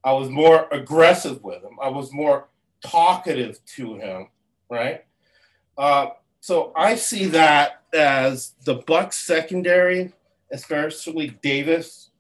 [0.04, 1.78] I was more aggressive with him.
[1.82, 2.48] I was more
[2.82, 4.28] talkative to him,
[4.70, 5.04] right?
[5.76, 6.08] Uh,
[6.40, 10.12] so I see that as the Bucks secondary,
[10.52, 12.10] especially Davis,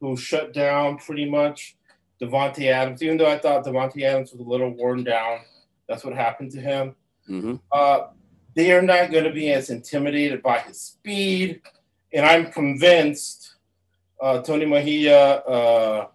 [0.00, 1.76] who shut down pretty much
[2.20, 3.02] Davante Adams.
[3.02, 5.40] Even though I thought Davante Adams was a little worn down,
[5.88, 6.94] that's what happened to him.
[7.28, 7.56] Mm-hmm.
[7.70, 8.08] Uh,
[8.54, 11.60] they are not going to be as intimidated by his speed,
[12.12, 13.55] and I'm convinced.
[14.20, 16.08] Uh, Tony Mejia uh,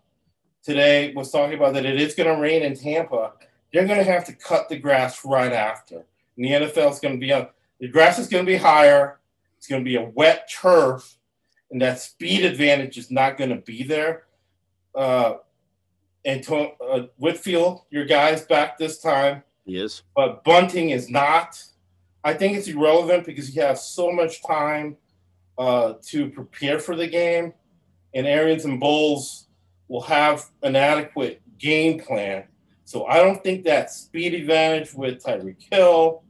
[0.63, 3.33] today was talking about that it is going to rain in Tampa.
[3.71, 5.97] They're going to have to cut the grass right after.
[6.37, 7.47] And the NFL is going to be on
[7.79, 9.19] the grass is going to be higher.
[9.57, 11.15] It's going to be a wet turf,
[11.69, 14.23] and that speed advantage is not going to be there.
[14.95, 15.35] Uh,
[16.25, 20.01] and to, uh, Winfield, your guy's back this time, Yes.
[20.15, 21.63] but Bunting is not.
[22.23, 24.97] I think it's irrelevant because you have so much time
[25.57, 27.53] uh, to prepare for the game,
[28.14, 29.47] and Arians and Bowles
[29.88, 32.45] will have an adequate game plan.
[32.86, 36.24] So I don't think that speed advantage with Tyreek Hill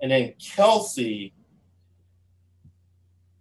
[0.00, 1.32] and then Kelce.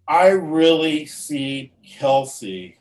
[0.07, 2.75] I really see Kelce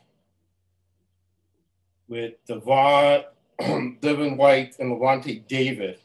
[2.07, 3.23] with Devon,
[4.01, 5.97] Devin White, and Lavonte David.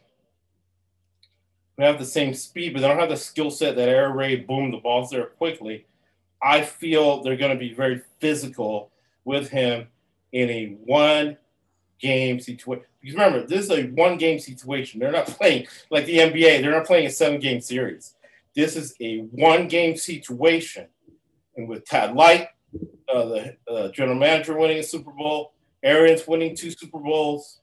[1.77, 4.47] They have the same speed, but they don't have the skill set that air raid,
[4.47, 5.87] boom, the ball's there quickly.
[6.43, 8.91] I feel they're going to be very physical
[9.25, 9.89] with him
[10.33, 11.37] in a one
[11.99, 12.85] game situation.
[13.01, 15.01] Because remember, this is a one game situation.
[15.01, 18.15] They're not playing like the NBA, they're not playing a seven game series.
[18.55, 20.87] This is a one game situation.
[21.57, 22.49] And with Tad Licht,
[23.13, 27.61] uh, the uh, general manager winning a Super Bowl, Arians winning two Super Bowls,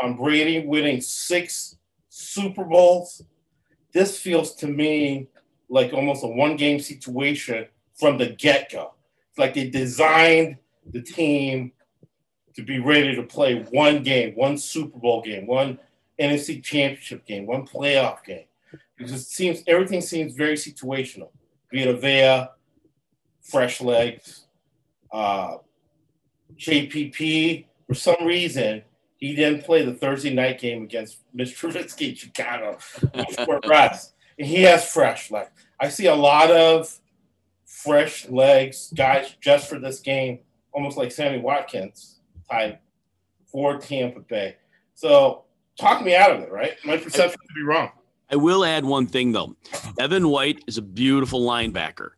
[0.00, 1.76] Tom Brady winning six
[2.08, 3.22] Super Bowls,
[3.92, 5.28] this feels to me
[5.68, 8.94] like almost a one game situation from the get go.
[9.30, 10.58] It's like they designed
[10.92, 11.72] the team
[12.54, 15.78] to be ready to play one game, one Super Bowl game, one
[16.20, 18.44] NFC championship game, one playoff game.
[18.96, 21.30] Because it seems everything seems very situational.
[21.72, 22.48] Vita Vea,
[23.42, 24.46] fresh legs,
[25.12, 25.56] uh,
[26.56, 27.66] JPP.
[27.88, 28.82] For some reason,
[29.16, 31.72] he didn't play the Thursday night game against Mr.
[31.72, 32.76] Trubisky Chicago
[33.44, 34.14] for rest.
[34.38, 35.50] And he has fresh legs.
[35.80, 37.00] I see a lot of
[37.84, 40.38] fresh legs guys just for this game,
[40.72, 42.20] almost like Sammy Watkins
[42.50, 42.80] type
[43.46, 44.56] for Tampa Bay.
[44.94, 45.44] So
[45.78, 46.74] talk me out of it, right?
[46.84, 47.90] My perception could be wrong.
[48.30, 49.54] I will add one thing though.
[49.98, 52.10] Evan White is a beautiful linebacker,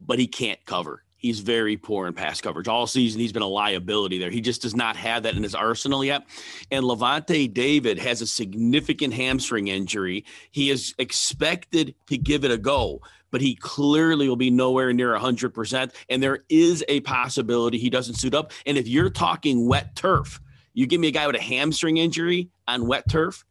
[0.00, 1.02] but he can't cover.
[1.20, 2.66] He's very poor in pass coverage.
[2.66, 4.30] All season, he's been a liability there.
[4.30, 6.24] He just does not have that in his arsenal yet.
[6.70, 10.24] And Lavonte David has a significant hamstring injury.
[10.50, 15.12] He is expected to give it a go, but he clearly will be nowhere near
[15.14, 15.92] 100%.
[16.08, 18.52] And there is a possibility he doesn't suit up.
[18.64, 20.40] And if you're talking wet turf,
[20.72, 23.44] you give me a guy with a hamstring injury on wet turf,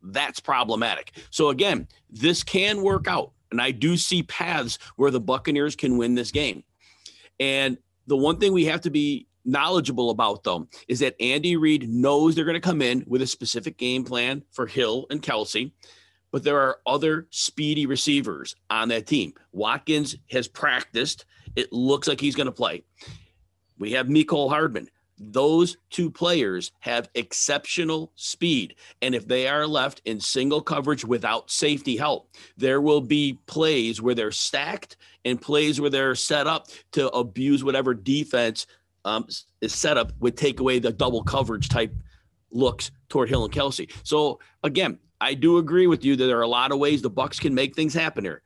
[0.00, 1.10] that's problematic.
[1.30, 3.32] So again, this can work out.
[3.50, 6.62] And I do see paths where the Buccaneers can win this game.
[7.40, 11.88] And the one thing we have to be knowledgeable about, them is that Andy Reid
[11.88, 15.70] knows they're going to come in with a specific game plan for Hill and Kelce,
[16.32, 19.32] but there are other speedy receivers on that team.
[19.52, 21.24] Watkins has practiced.
[21.54, 22.82] It looks like he's going to play.
[23.78, 24.88] We have Mecole Hardman.
[25.18, 28.74] Those two players have exceptional speed.
[29.00, 34.02] And if they are left in single coverage without safety help, there will be plays
[34.02, 38.66] where they're stacked and plays where they're set up to abuse whatever defense
[39.04, 39.26] um,
[39.60, 41.94] is set up would take away the double coverage type
[42.50, 43.90] looks toward Hill and Kelce.
[44.02, 47.10] So again, I do agree with you that there are a lot of ways the
[47.10, 48.42] Bucks can make things happen here.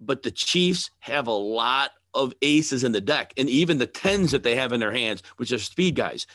[0.00, 4.30] But the Chiefs have a lot of aces in the deck and even the tens
[4.30, 6.26] that they have in their hands, which are speed guys.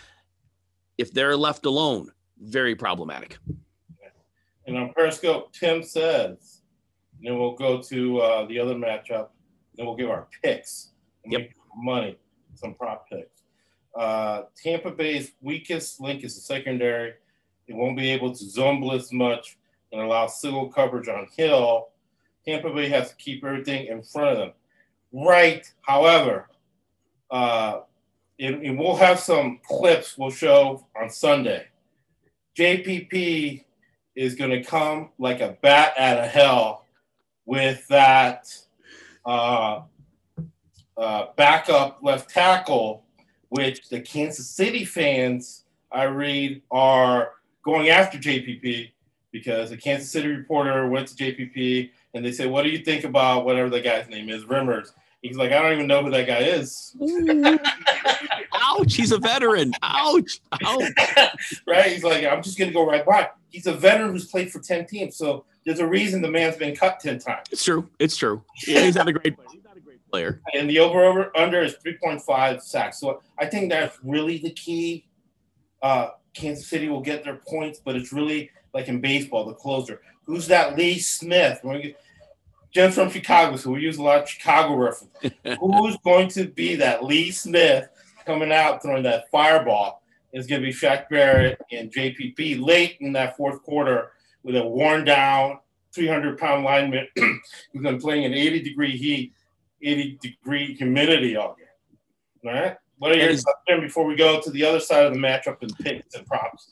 [0.98, 3.38] If they're left alone, very problematic.
[4.68, 6.62] And on Periscope, Tim says,
[7.22, 9.30] then we'll go to uh, the other matchup,
[9.76, 10.92] then we'll give our picks.
[11.24, 11.52] and Yep.
[11.76, 12.18] Money,
[12.56, 13.44] some prop picks.
[13.96, 17.14] Uh, Tampa Bay's weakest link is the secondary.
[17.68, 19.58] They won't be able to zone blitz much
[19.92, 21.90] and allow single coverage on Hill.
[22.46, 24.52] Tampa Bay has to keep everything in front of them.
[25.12, 25.72] Right.
[25.82, 26.48] However,
[27.32, 27.82] uh,
[28.40, 31.68] and, and we'll have some clips we'll show on Sunday.
[32.58, 33.66] JPP
[34.16, 36.86] is going to come like a bat out of hell
[37.46, 38.54] with that
[39.26, 39.82] uh,
[40.98, 43.04] uh, backup left tackle,
[43.50, 47.32] which the Kansas City fans, I read, are
[47.64, 48.92] going after JPP
[49.32, 53.04] because the Kansas City reporter went to JPP and they said, What do you think
[53.04, 54.92] about whatever the guy's name is, Remmers?
[55.22, 56.96] He's like, I don't even know who that guy is.
[58.54, 59.74] Ouch, he's a veteran.
[59.82, 60.40] Ouch.
[60.66, 60.94] Ouch.
[61.68, 61.92] right?
[61.92, 63.30] He's like, I'm just going to go right by.
[63.50, 65.18] He's a veteran who's played for 10 teams.
[65.18, 67.48] So there's a reason the man's been cut 10 times.
[67.52, 67.90] It's true.
[68.00, 68.44] It's true.
[68.66, 70.42] Yeah, he's not a great he's not a great player.
[70.54, 73.00] And the over over under is 3.5 sacks.
[73.00, 75.06] So I think that's really the key.
[75.82, 80.02] Uh, Kansas City will get their points, but it's really like in baseball, the closer.
[80.30, 81.58] Who's that Lee Smith?
[81.64, 82.00] When we get-
[82.72, 85.34] Jen's from Chicago, so we use a lot of Chicago reference.
[85.60, 87.90] Who's going to be that Lee Smith
[88.28, 90.04] coming out throwing that fireball?
[90.32, 94.12] It's going to be Shaq Barrett and JPP late in that fourth quarter
[94.44, 95.58] with a worn down
[95.96, 99.34] 300 pound lineman who's been playing in 80 degree heat,
[99.82, 102.54] 80 degree humidity all game.
[102.54, 102.78] All right.
[103.00, 105.76] What are your thoughts before we go to the other side of the matchup and
[105.80, 106.70] picks and props?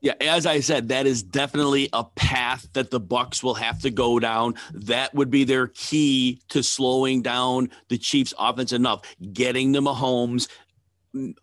[0.00, 3.90] Yeah, as I said, that is definitely a path that the Bucks will have to
[3.90, 4.54] go down.
[4.72, 10.48] That would be their key to slowing down the Chiefs' offense enough, getting to Mahomes.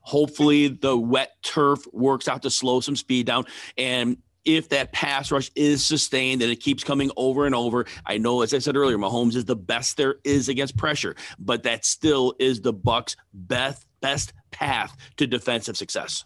[0.01, 3.45] Hopefully, the wet turf works out to slow some speed down.
[3.77, 8.19] And if that pass rush is sustained and it keeps coming over and over, I
[8.19, 11.83] know, as I said earlier, Mahomes is the best there is against pressure, but that
[11.83, 16.25] still is the Bucks' best best path to defensive success.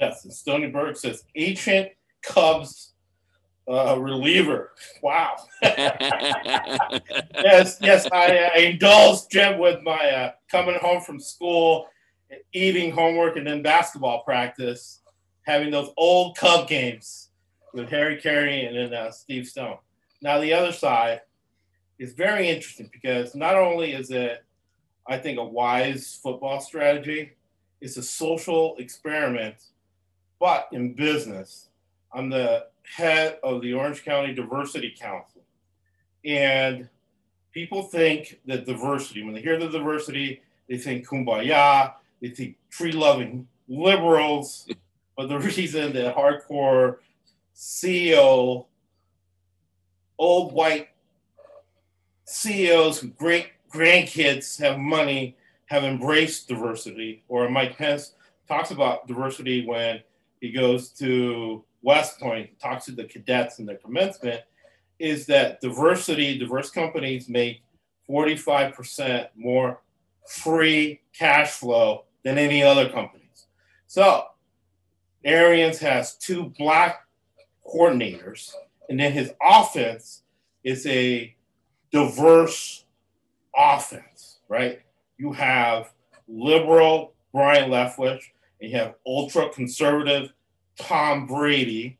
[0.00, 1.90] Yes, and Stony Berg says ancient
[2.22, 2.94] Cubs
[3.68, 4.72] uh, reliever.
[5.02, 5.36] Wow.
[5.62, 11.88] yes, yes, I, I indulged Jim with my uh, coming home from school,
[12.52, 15.00] eating homework, and then basketball practice,
[15.42, 17.30] having those old Cub games
[17.72, 19.78] with Harry Caray and then uh, Steve Stone.
[20.22, 21.20] Now, the other side
[21.98, 24.44] is very interesting because not only is it,
[25.06, 27.32] I think, a wise football strategy,
[27.80, 29.56] it's a social experiment,
[30.38, 31.68] but in business.
[32.12, 35.42] I'm the head of the Orange County Diversity Council.
[36.24, 36.88] And
[37.52, 42.92] people think that diversity, when they hear the diversity, they think kumbaya, they think tree
[42.92, 44.68] loving liberals.
[45.16, 46.98] but the reason that hardcore
[47.54, 48.66] CEO,
[50.18, 50.88] old white
[52.26, 58.14] CEOs great grandkids have money have embraced diversity, or Mike Pence
[58.48, 60.00] talks about diversity when
[60.40, 64.42] he goes to West Point, talks to the cadets in their commencement,
[64.98, 67.62] is that diversity, diverse companies make
[68.08, 69.80] 45% more
[70.26, 73.46] free cash flow than any other companies.
[73.86, 74.24] So
[75.24, 77.06] Arians has two black
[77.66, 78.52] coordinators
[78.88, 80.22] and then his offense
[80.64, 81.34] is a
[81.92, 82.84] diverse
[83.56, 84.80] offense, right?
[85.18, 85.92] You have
[86.28, 88.22] liberal Byron Leftwich,
[88.60, 90.32] and you have ultra conservative
[90.78, 91.98] Tom Brady,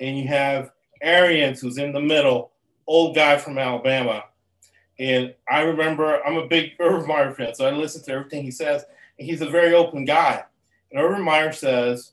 [0.00, 0.70] and you have
[1.02, 2.52] Arians, who's in the middle,
[2.86, 4.24] old guy from Alabama.
[4.98, 8.50] And I remember I'm a big Urban Meyer fan, so I listen to everything he
[8.50, 8.84] says,
[9.18, 10.44] and he's a very open guy.
[10.90, 12.12] And Urban Meyer says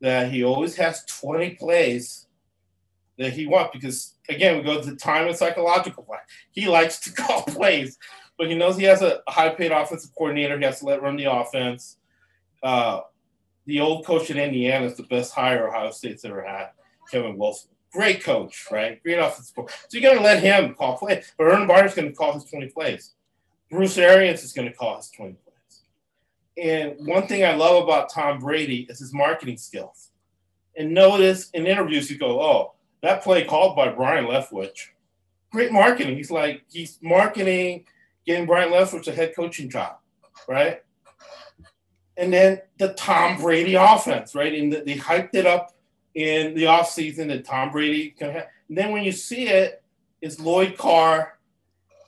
[0.00, 2.26] that he always has 20 plays
[3.18, 6.18] that he wants because again we go to the time and psychological play.
[6.50, 7.98] He likes to call plays,
[8.36, 10.58] but he knows he has a high paid offensive coordinator.
[10.58, 11.96] He has to let run the offense.
[12.62, 13.00] Uh,
[13.66, 16.70] the old coach at Indiana is the best hire Ohio State's ever had,
[17.10, 17.70] Kevin Wilson.
[17.92, 19.02] Great coach, right?
[19.02, 19.54] Great offensive.
[19.56, 22.32] So you're going to let him call plays, but Ernie Urban Meyer's going to call
[22.32, 23.14] his 20 plays.
[23.70, 25.82] Bruce Arians is going to call his 20 plays.
[26.58, 30.10] And one thing I love about Tom Brady is his marketing skills.
[30.76, 34.88] And notice in interviews, you go, oh, that play called by Byron Leftwich,
[35.50, 36.16] great marketing.
[36.16, 37.86] He's like, he's marketing,
[38.26, 39.96] getting Byron Leftwich a head coaching job,
[40.48, 40.82] right?
[42.16, 44.54] And then the Tom Brady offense, right?
[44.54, 45.74] And the, they hyped it up
[46.14, 48.46] in the offseason that Tom Brady can have.
[48.68, 49.82] And then when you see it,
[50.22, 51.38] it's Lloyd Carr,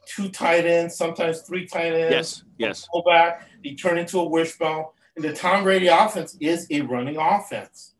[0.07, 2.13] two tight ends, sometimes three tight ends.
[2.13, 2.89] Yes, yes.
[2.91, 4.87] Pull back, they turn into a wishbone.
[5.15, 7.95] And the Tom Brady offense is a running offense.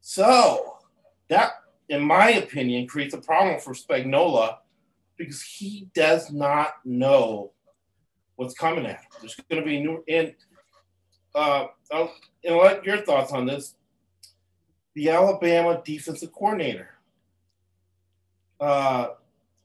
[0.00, 0.78] So
[1.28, 1.52] that,
[1.88, 4.56] in my opinion, creates a problem for Spagnuolo
[5.16, 7.52] because he does not know
[8.36, 9.06] what's coming at him.
[9.20, 10.34] There's going to be new and
[11.34, 12.12] uh, I'll,
[12.44, 13.74] and what your thoughts on this?
[14.94, 16.90] The Alabama defensive coordinator.
[18.60, 19.08] Uh,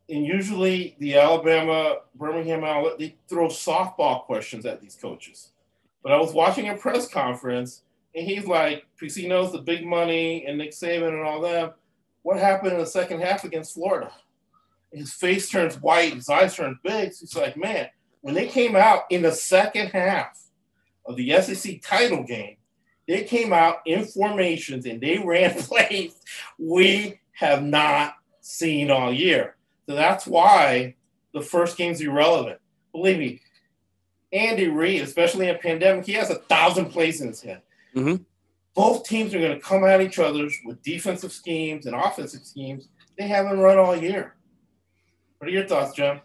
[0.10, 5.52] and usually the Alabama Birmingham outlet they throw softball questions at these coaches.
[6.02, 7.84] But I was watching a press conference
[8.16, 11.76] and he's like, because he knows the big money and Nick Saban and all that.
[12.24, 14.12] What happened in the second half against Florida?
[14.92, 17.14] His face turns white, his eyes turn big.
[17.14, 17.90] So he's like, man,
[18.22, 20.49] when they came out in the second half
[21.06, 22.58] of the SEC title game,
[23.08, 26.14] they came out in formations and they ran plays
[26.58, 29.56] we have not seen all year.
[29.88, 30.96] So that's why
[31.34, 32.60] the first game's irrelevant.
[32.92, 33.42] Believe me,
[34.32, 37.62] Andy Reid, especially in a pandemic, he has a thousand plays in his head.
[37.96, 38.26] Mhm.
[38.76, 42.88] Both teams are going to come at each other with defensive schemes and offensive schemes
[43.20, 44.36] they haven't run all year.
[45.38, 46.22] What are your thoughts, Jim?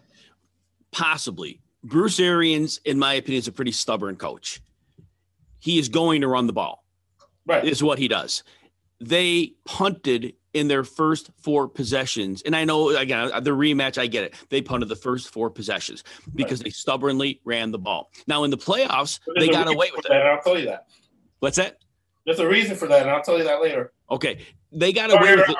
[0.91, 1.59] Possibly.
[1.85, 4.59] Bruce Arians, in my opinion, is a pretty stubborn coach.
[5.59, 6.83] He is going to run the ball.
[7.47, 7.63] Right.
[7.63, 8.43] is what he does.
[8.99, 12.41] They punted in their first four possessions.
[12.41, 14.33] And I know, again, the rematch, I get it.
[14.49, 18.09] They punted the first four possessions because they stubbornly ran the ball.
[18.25, 20.19] Now, in the playoffs, they got away with that, it.
[20.21, 20.87] and I'll tell you that.
[21.39, 21.77] What's that?
[22.25, 23.93] There's a reason for that, and I'll tell you that later.
[24.09, 24.39] Okay.
[24.71, 25.57] They got Sorry away with it.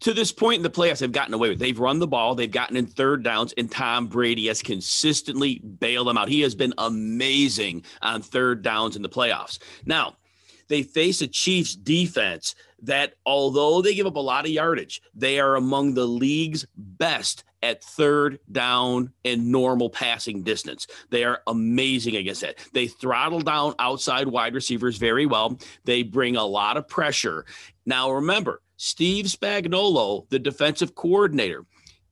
[0.00, 1.58] To this point in the playoffs, they've gotten away with.
[1.58, 6.08] They've run the ball, they've gotten in third downs, and Tom Brady has consistently bailed
[6.08, 6.28] them out.
[6.28, 9.58] He has been amazing on third downs in the playoffs.
[9.84, 10.16] Now,
[10.68, 15.40] they face a Chiefs defense that, although they give up a lot of yardage, they
[15.40, 20.86] are among the league's best at third down and normal passing distance.
[21.10, 22.58] They are amazing against that.
[22.74, 25.58] They throttle down outside wide receivers very well.
[25.84, 27.46] They bring a lot of pressure.
[27.86, 31.64] Now, remember, Steve Spagnuolo, the defensive coordinator,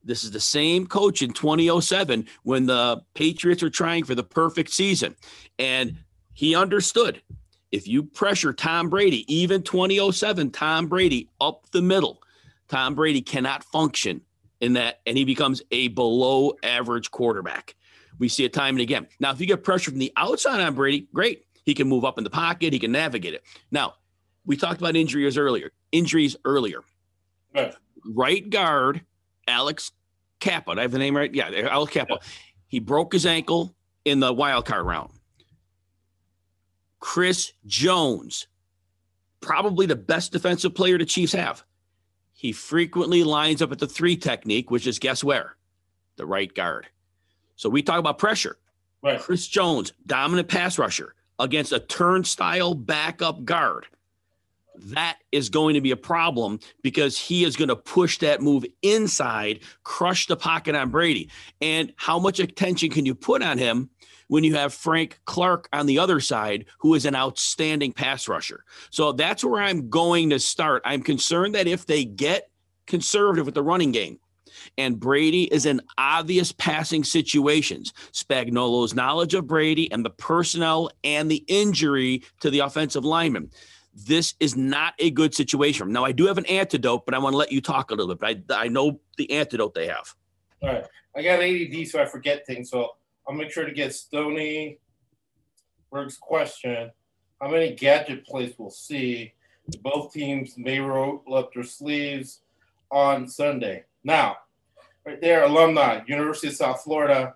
[0.04, 4.70] this is the same coach in 2007 when the Patriots were trying for the perfect
[4.70, 5.14] season.
[5.58, 5.98] And
[6.32, 7.22] he understood
[7.70, 12.22] if you pressure Tom Brady, even 2007, Tom Brady up the middle,
[12.68, 14.22] Tom Brady cannot function
[14.60, 17.74] in that, and he becomes a below average quarterback.
[18.18, 19.06] We see it time and again.
[19.20, 21.44] Now, if you get pressure from the outside on Brady, great.
[21.64, 23.42] He can move up in the pocket, he can navigate it.
[23.70, 23.94] Now,
[24.44, 25.70] we talked about injuries earlier.
[25.92, 26.80] Injuries earlier.
[27.54, 27.74] Right.
[28.04, 29.02] Right guard,
[29.46, 29.92] Alex
[30.40, 30.72] Cappa.
[30.72, 31.32] I have the name right?
[31.32, 32.18] Yeah, Alex Cappa.
[32.66, 33.74] He broke his ankle
[34.04, 35.12] in the wild card round.
[36.98, 38.46] Chris Jones,
[39.40, 41.64] probably the best defensive player the Chiefs have.
[42.32, 45.56] He frequently lines up at the three technique, which is guess where?
[46.16, 46.88] The right guard.
[47.56, 48.56] So we talk about pressure.
[49.02, 49.20] Right.
[49.20, 53.86] Chris Jones, dominant pass rusher against a turnstile backup guard.
[54.76, 58.64] That is going to be a problem because he is going to push that move
[58.82, 61.30] inside, crush the pocket on Brady.
[61.60, 63.90] And how much attention can you put on him
[64.28, 68.64] when you have Frank Clark on the other side, who is an outstanding pass rusher?
[68.90, 70.82] So that's where I'm going to start.
[70.84, 72.50] I'm concerned that if they get
[72.86, 74.18] conservative with the running game,
[74.78, 77.92] and Brady is in obvious passing situations.
[78.12, 83.50] Spagnuolo's knowledge of Brady and the personnel and the injury to the offensive lineman.
[83.94, 85.92] This is not a good situation.
[85.92, 88.14] Now, I do have an antidote, but I want to let you talk a little
[88.14, 88.44] bit.
[88.50, 90.14] I, I know the antidote they have.
[90.62, 90.84] All right.
[91.14, 92.70] I got ADD, so I forget things.
[92.70, 92.90] So
[93.28, 94.78] I'll make sure to get Stony
[95.90, 96.90] Berg's question.
[97.40, 99.34] How many gadget plays we'll see?
[99.82, 102.40] Both teams may roll up their sleeves
[102.90, 103.84] on Sunday.
[104.04, 104.36] Now,
[105.04, 107.34] right there, alumni, University of South Florida.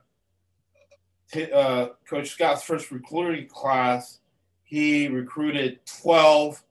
[1.52, 4.20] Uh, Coach Scott's first recruiting class,
[4.66, 6.62] he recruited 12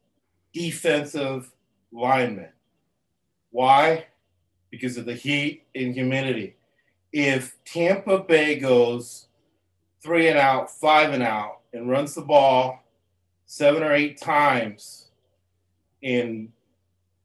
[0.53, 1.51] defensive
[1.93, 2.49] linemen.
[3.51, 4.07] Why?
[4.69, 6.57] Because of the heat and humidity.
[7.13, 9.27] If Tampa Bay goes
[10.03, 12.83] three and out, five and out, and runs the ball
[13.45, 15.07] seven or eight times
[16.01, 16.51] in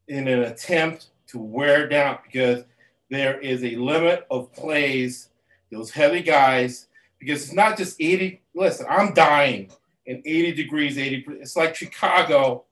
[0.06, 2.64] in an attempt to wear down because
[3.10, 5.30] there is a limit of plays,
[5.72, 6.86] those heavy guys,
[7.18, 8.40] because it's not just 80.
[8.54, 9.70] Listen, I'm dying
[10.06, 11.26] in 80 degrees, 80.
[11.40, 12.64] It's like Chicago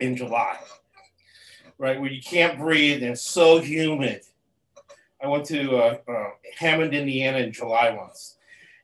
[0.00, 0.56] in July,
[1.78, 2.00] right?
[2.00, 4.22] Where you can't breathe and it's so humid.
[5.22, 8.36] I went to uh, uh, Hammond, Indiana in July once.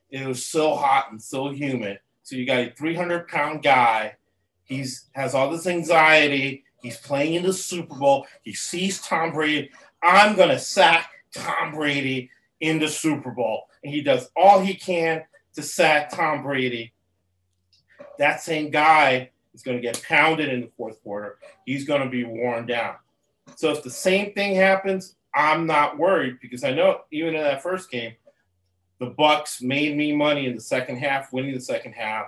[0.09, 1.99] It was so hot and so humid.
[2.23, 4.15] So you got a 300 pound guy.
[4.63, 6.63] He's has all this anxiety.
[6.81, 8.25] He's playing in the Super Bowl.
[8.41, 9.71] He sees Tom Brady.
[10.01, 15.23] I'm gonna sack Tom Brady in the Super Bowl, and he does all he can
[15.53, 16.93] to sack Tom Brady.
[18.17, 21.37] That same guy is going to get pounded in the fourth quarter.
[21.65, 22.95] He's going to be worn down.
[23.55, 27.63] So if the same thing happens, I'm not worried because I know even in that
[27.63, 28.13] first game,
[28.99, 32.27] the Bucs made me money in the second half, winning the second half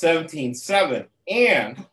[0.00, 1.06] 17-7.
[1.28, 1.84] And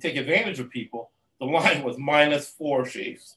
[0.00, 3.36] take advantage of people, the line was minus four Chiefs.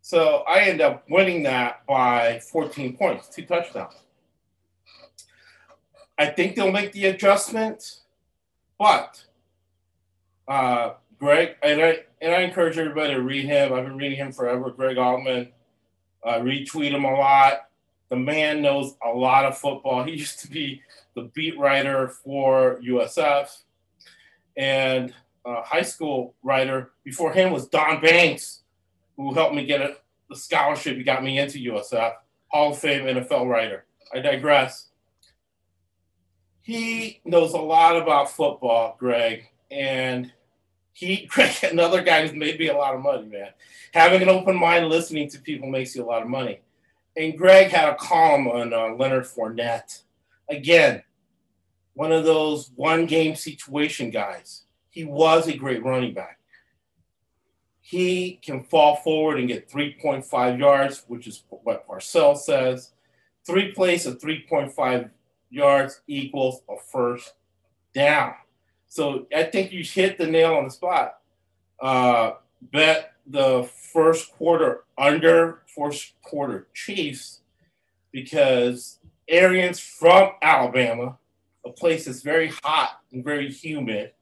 [0.00, 3.94] So I end up winning that by 14 points, two touchdowns.
[6.22, 7.98] I think they'll make the adjustment,
[8.78, 9.24] but
[10.46, 13.72] uh, Greg, and I and I encourage everybody to read him.
[13.72, 14.70] I've been reading him forever.
[14.70, 15.48] Greg Auman,
[16.24, 17.68] uh, retweet him a lot.
[18.08, 20.04] The man knows a lot of football.
[20.04, 20.80] He used to be
[21.16, 23.48] the beat writer for USF,
[24.56, 25.12] and
[25.44, 28.60] uh, high school writer before him was Don Banks,
[29.16, 29.96] who helped me get a,
[30.30, 30.96] the scholarship.
[30.96, 32.12] He got me into USF.
[32.46, 33.86] Hall of Fame NFL writer.
[34.14, 34.91] I digress
[36.62, 40.32] he knows a lot about football, Greg, and
[40.92, 43.50] he Greg, another guy who's made me a lot of money, man.
[43.92, 46.60] Having an open mind, listening to people makes you a lot of money.
[47.16, 50.02] And Greg had a column on uh, Leonard Fournette.
[50.48, 51.02] Again,
[51.94, 54.62] one of those one game situation guys.
[54.88, 56.38] He was a great running back.
[57.80, 62.92] He can fall forward and get 3.5 yards, which is what Parcells says.
[63.44, 65.10] Three plays of 3.5
[65.52, 67.34] yards equals a first
[67.94, 68.34] down.
[68.88, 71.18] So I think you hit the nail on the spot.
[71.80, 77.40] Uh, bet the first quarter under first quarter Chiefs
[78.10, 78.98] because
[79.28, 81.18] Arians from Alabama,
[81.64, 84.12] a place that's very hot and very humid.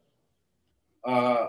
[1.05, 1.49] Uh,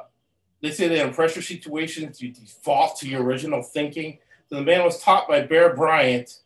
[0.61, 4.19] they say that in pressure situations, you default to your original thinking.
[4.49, 6.39] So the man was taught by Bear Bryant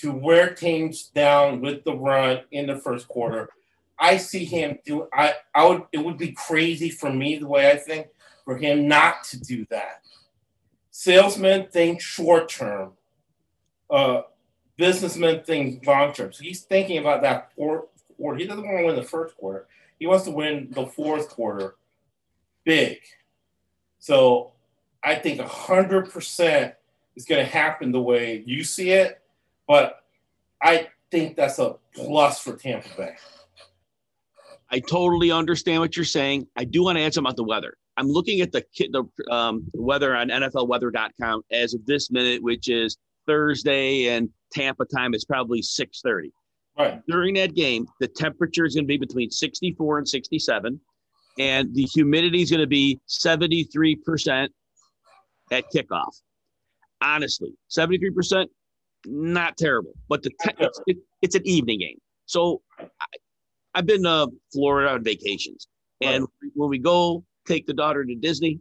[0.00, 3.50] to wear teams down with the run in the first quarter.
[3.98, 5.08] I see him do.
[5.12, 5.82] I I would.
[5.92, 8.08] It would be crazy for me the way I think
[8.44, 10.02] for him not to do that.
[10.90, 12.92] Salesmen think short term.
[13.90, 14.22] Uh,
[14.76, 16.32] businessmen think long term.
[16.32, 17.84] So he's thinking about that fourth
[18.16, 18.38] quarter.
[18.38, 19.66] He doesn't want to win the first quarter.
[19.98, 21.76] He wants to win the fourth quarter
[22.64, 22.98] big.
[23.98, 24.52] So
[25.02, 26.74] I think hundred percent
[27.16, 29.19] is going to happen the way you see it
[29.70, 30.02] but
[30.60, 33.14] I think that's a plus for Tampa Bay.
[34.68, 36.48] I totally understand what you're saying.
[36.56, 37.74] I do want to add something about the weather.
[37.96, 42.98] I'm looking at the the um, weather on NFLWeather.com as of this minute, which is
[43.28, 45.14] Thursday and Tampa time.
[45.14, 46.32] It's probably 6:30.
[46.76, 47.00] Right.
[47.06, 50.80] During that game, the temperature is going to be between 64 and 67,
[51.38, 54.52] and the humidity is going to be 73 percent
[55.52, 56.10] at kickoff.
[57.00, 58.50] Honestly, 73 percent
[59.06, 61.98] not terrible, but the te- it's, it, it's an evening game.
[62.26, 62.84] So I,
[63.74, 65.66] I've been to Florida on vacations,
[66.00, 66.52] and right.
[66.54, 68.60] when we go take the daughter to Disney,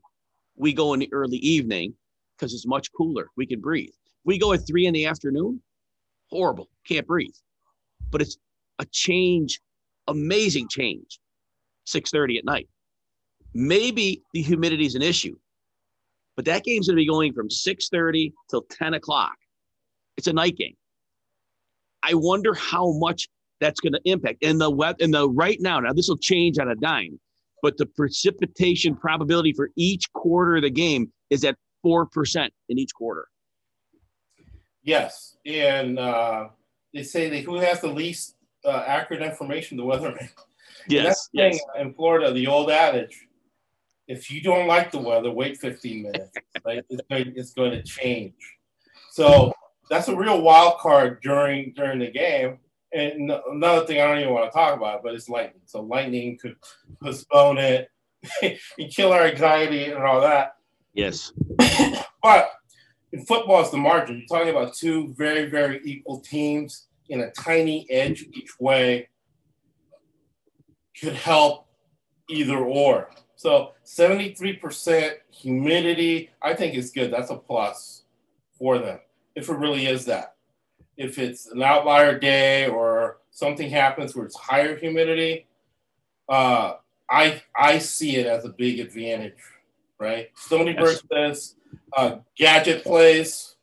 [0.55, 1.93] we go in the early evening
[2.37, 3.27] because it's much cooler.
[3.35, 3.93] We can breathe.
[4.23, 5.61] We go at three in the afternoon,
[6.29, 7.35] horrible, can't breathe.
[8.11, 8.37] But it's
[8.79, 9.59] a change,
[10.07, 11.19] amazing change.
[11.85, 12.67] Six thirty at night.
[13.55, 15.35] Maybe the humidity is an issue,
[16.35, 19.35] but that game's going to be going from six thirty till ten o'clock
[20.20, 20.76] it's a night game.
[22.03, 23.30] I wonder how much
[23.61, 24.43] that's going to impact.
[24.43, 27.20] And the web and the right now, now this will change on a dime.
[27.61, 31.55] but the precipitation probability for each quarter of the game is at
[31.86, 33.28] 4% in each quarter.
[34.82, 36.49] Yes, and uh,
[36.93, 40.30] they say that who has the least uh, accurate information, the weatherman.
[40.89, 43.28] That's the thing in Florida, the old adage:
[44.07, 46.32] if you don't like the weather, wait 15 minutes.
[46.65, 46.84] right?
[46.89, 48.34] It's going, it's going to change.
[49.11, 49.53] So
[49.89, 52.59] that's a real wild card during during the game.
[52.93, 55.61] And another thing I don't even want to talk about, but it's lightning.
[55.65, 56.55] So lightning could
[57.01, 57.89] postpone it
[58.41, 60.55] and kill our anxiety and all that.
[60.93, 61.33] Yes.
[62.21, 62.51] But
[63.13, 64.17] in football, it's the margin.
[64.17, 69.07] You're talking about two very, very equal teams in a tiny edge each way
[70.99, 71.67] could help
[72.29, 73.09] either or.
[73.37, 77.09] So 73% humidity, I think is good.
[77.09, 78.03] That's a plus
[78.57, 78.99] for them
[79.39, 80.35] if it really is that.
[80.97, 85.47] If it's an outlier day or something happens where it's higher humidity,
[86.27, 86.73] uh,
[87.09, 89.39] I I see it as a big advantage,
[89.97, 90.29] right?
[90.35, 91.55] Stony Brook says
[91.95, 93.55] uh, gadget plays,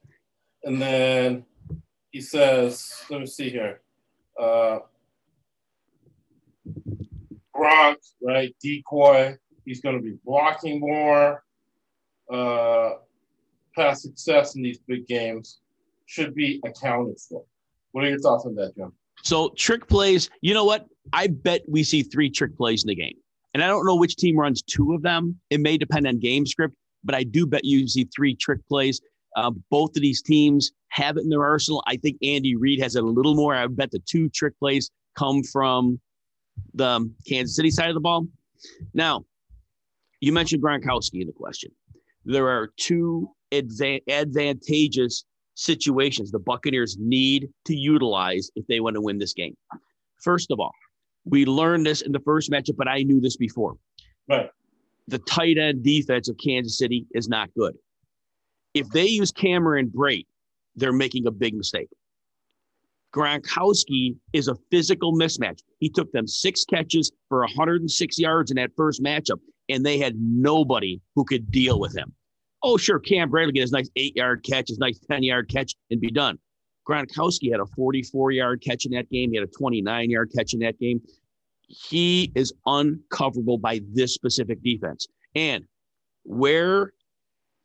[0.64, 1.44] and then
[2.10, 3.82] he says, let me see here,
[4.40, 4.78] uh,
[7.54, 8.56] Gronk, right?
[8.62, 9.36] Decoy.
[9.66, 11.44] He's going to be blocking more.
[12.32, 12.94] Uh,
[13.76, 15.60] past success in these big games
[16.06, 17.44] should be accounted for.
[17.92, 18.92] What are your thoughts on that, Jim?
[19.22, 20.86] So trick plays, you know what?
[21.12, 23.16] I bet we see three trick plays in the game.
[23.54, 25.40] And I don't know which team runs two of them.
[25.50, 29.00] It may depend on game script, but I do bet you see three trick plays.
[29.34, 31.82] Uh, both of these teams have it in their arsenal.
[31.86, 33.54] I think Andy Reid has it a little more.
[33.54, 36.00] I bet the two trick plays come from
[36.74, 38.26] the Kansas City side of the ball.
[38.94, 39.24] Now,
[40.20, 41.70] you mentioned Gronkowski in the question.
[42.24, 45.24] There are two adva- advantageous
[45.56, 49.56] situations the Buccaneers need to utilize if they want to win this game.
[50.22, 50.72] First of all,
[51.24, 53.76] we learned this in the first matchup, but I knew this before.
[54.28, 54.50] Right.
[55.08, 57.74] The tight end defense of Kansas City is not good.
[58.74, 60.26] If they use Cameron Brate,
[60.76, 61.88] they're making a big mistake.
[63.14, 65.60] Gronkowski is a physical mismatch.
[65.78, 69.40] He took them six catches for 106 yards in that first matchup,
[69.70, 72.12] and they had nobody who could deal with him.
[72.68, 75.76] Oh, sure, Cam Bradley get his nice eight yard catch, his nice 10 yard catch,
[75.92, 76.36] and be done.
[76.84, 79.30] Gronkowski had a 44 yard catch in that game.
[79.30, 81.00] He had a 29 yard catch in that game.
[81.68, 85.06] He is uncoverable by this specific defense.
[85.36, 85.62] And
[86.24, 86.92] where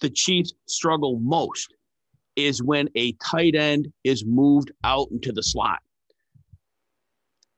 [0.02, 1.74] the Chiefs struggle most
[2.36, 5.80] is when a tight end is moved out into the slot.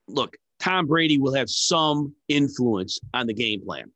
[0.08, 3.92] Look, Tom Brady will have some influence on the game plan.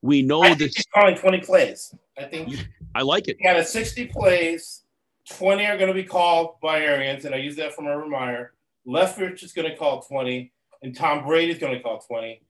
[0.00, 0.76] We know this.
[0.76, 1.94] he's calling 20 plays.
[2.20, 3.36] I think I like it.
[3.40, 4.82] had a 60 plays.
[5.30, 8.54] 20 are going to be called by Arians, and I use that from Urban Meyer.
[8.86, 10.52] Leftwich is going to call 20,
[10.82, 12.42] and Tom Brady is going to call 20.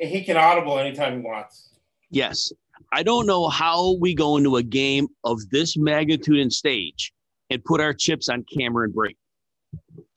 [0.00, 1.70] And he can audible anytime he wants.
[2.10, 2.52] Yes.
[2.92, 7.12] I don't know how we go into a game of this magnitude and stage
[7.50, 9.16] and put our chips on Cameron Brate.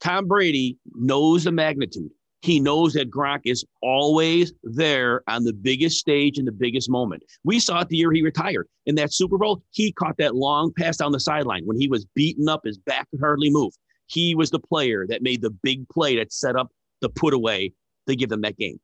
[0.00, 2.10] Tom Brady knows the magnitude.
[2.42, 7.22] He knows that Gronk is always there on the biggest stage in the biggest moment.
[7.44, 8.66] We saw it the year he retired.
[8.86, 12.04] In that Super Bowl, he caught that long pass down the sideline when he was
[12.16, 13.72] beaten up, his back could hardly move.
[14.06, 17.74] He was the player that made the big play that set up the put away
[18.08, 18.80] to give them that game.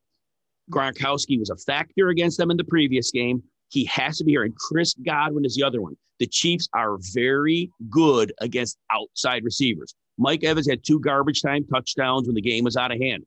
[0.71, 3.43] Gronkowski was a factor against them in the previous game.
[3.71, 4.45] He has to be here.
[4.45, 5.97] And Chris Godwin is the other one.
[6.21, 9.95] The Chiefs are very good against outside receivers.
[10.17, 13.25] Mike Evans had two garbage time touchdowns when the game was out of hand.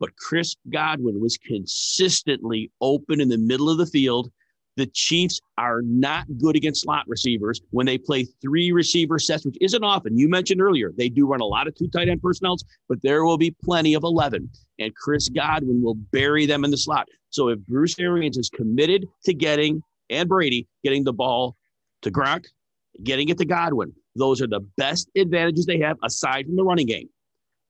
[0.00, 4.30] But Chris Godwin was consistently open in the middle of the field.
[4.76, 9.56] The Chiefs are not good against slot receivers when they play three receiver sets, which
[9.60, 10.16] isn't often.
[10.16, 13.24] You mentioned earlier, they do run a lot of two tight end personnels, but there
[13.24, 14.48] will be plenty of 11.
[14.78, 17.08] And Chris Godwin will bury them in the slot.
[17.30, 21.56] So if Bruce Arians is committed to getting, and Brady, getting the ball
[22.02, 22.44] to Gronk,
[23.02, 26.86] getting it to Godwin, those are the best advantages they have aside from the running
[26.86, 27.08] game.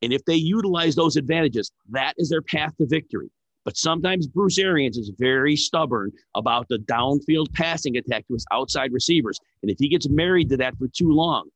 [0.03, 3.31] And if they utilize those advantages, that is their path to victory.
[3.65, 8.93] But sometimes Bruce Arians is very stubborn about the downfield passing attack to his outside
[8.93, 9.39] receivers.
[9.63, 11.49] And if he gets married to that for too long,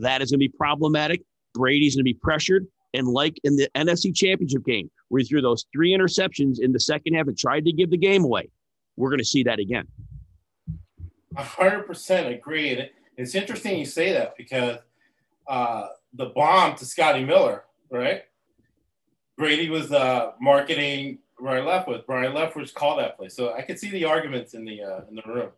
[0.00, 1.22] that is going to be problematic.
[1.54, 2.66] Brady's going to be pressured.
[2.92, 6.80] And like in the NFC Championship game, where he threw those three interceptions in the
[6.80, 8.50] second half and tried to give the game away,
[8.96, 9.86] we're going to see that again.
[11.36, 12.72] 100% agree.
[12.72, 14.78] And it's interesting you say that because
[15.48, 18.22] uh, the bomb to Scotty Miller, right?
[19.36, 22.06] Brady was uh, marketing Byron Leftwich.
[22.06, 23.28] Byron Leftwich called that play.
[23.28, 25.50] So I could see the arguments in the uh, in the room.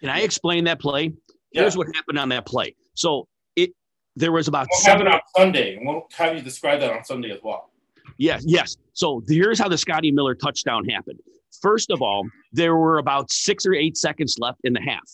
[0.00, 1.12] Can I explain that play?
[1.52, 1.62] Yeah.
[1.62, 2.74] Here's what happened on that play.
[2.94, 3.26] So
[3.56, 3.70] it
[4.14, 7.04] there was about We'll seven it on Sunday, and we'll have you describe that on
[7.04, 7.70] Sunday as well.
[8.18, 8.76] Yes, yes.
[8.92, 11.20] So here's how the Scotty Miller touchdown happened.
[11.60, 15.04] First of all, there were about six or eight seconds left in the half.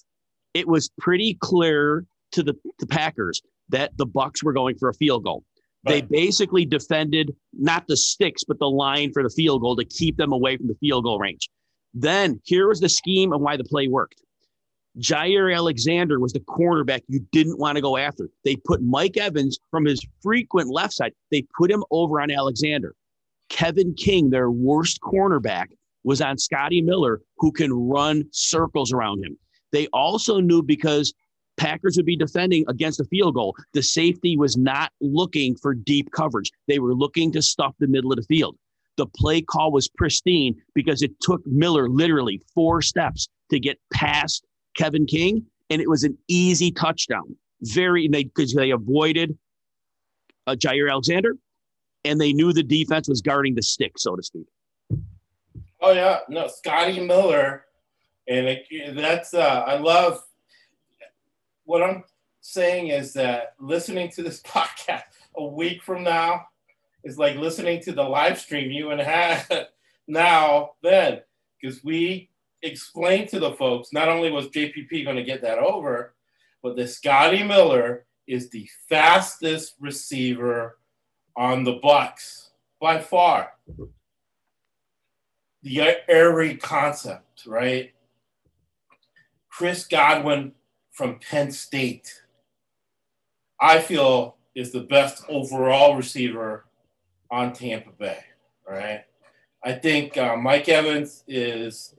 [0.54, 4.94] It was pretty clear to the, the Packers that the Bucs were going for a
[4.94, 5.44] field goal.
[5.84, 10.16] They basically defended not the sticks, but the line for the field goal to keep
[10.16, 11.48] them away from the field goal range.
[11.92, 14.22] Then here was the scheme and why the play worked.
[14.98, 18.28] Jaire Alexander was the cornerback you didn't want to go after.
[18.44, 22.94] They put Mike Evans from his frequent left side, they put him over on Alexander.
[23.48, 25.68] Kevin King, their worst cornerback,
[26.04, 29.36] was on Scotty Miller, who can run circles around him.
[29.72, 31.14] They also knew because
[31.56, 36.10] Packers would be defending against a field goal, the safety was not looking for deep
[36.12, 36.50] coverage.
[36.66, 38.56] They were looking to stuff the middle of the field.
[38.96, 44.44] The play call was pristine because it took Miller literally four steps to get past
[44.76, 47.36] Kevin King, and it was an easy touchdown.
[47.62, 49.36] Very, they because they avoided
[50.46, 51.36] uh, Jaire Alexander,
[52.04, 54.46] and they knew the defense was guarding the stick, so to speak.
[55.80, 57.64] Oh yeah, no, Scotty Miller,
[58.28, 60.22] and it, that's uh, I love.
[61.72, 62.04] What I'm
[62.42, 65.04] saying is that listening to this podcast
[65.38, 66.44] a week from now
[67.02, 69.68] is like listening to the live stream you and had
[70.06, 71.22] now then,
[71.58, 72.28] because we
[72.60, 76.14] explained to the folks not only was JPP going to get that over,
[76.62, 80.76] but that Scotty Miller is the fastest receiver
[81.38, 82.50] on the Bucs
[82.82, 83.48] by far
[85.62, 87.92] the airy concept, right?
[89.48, 90.52] Chris Godwin
[90.92, 92.22] from Penn State,
[93.60, 96.66] I feel is the best overall receiver
[97.30, 98.18] on Tampa Bay,
[98.68, 99.04] right?
[99.64, 101.94] I think uh, Mike Evans is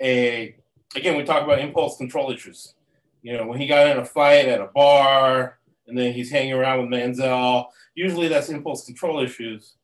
[0.00, 0.54] a,
[0.94, 2.74] again, we talk about impulse control issues.
[3.22, 6.52] You know, when he got in a fight at a bar and then he's hanging
[6.52, 9.76] around with Manziel, usually that's impulse control issues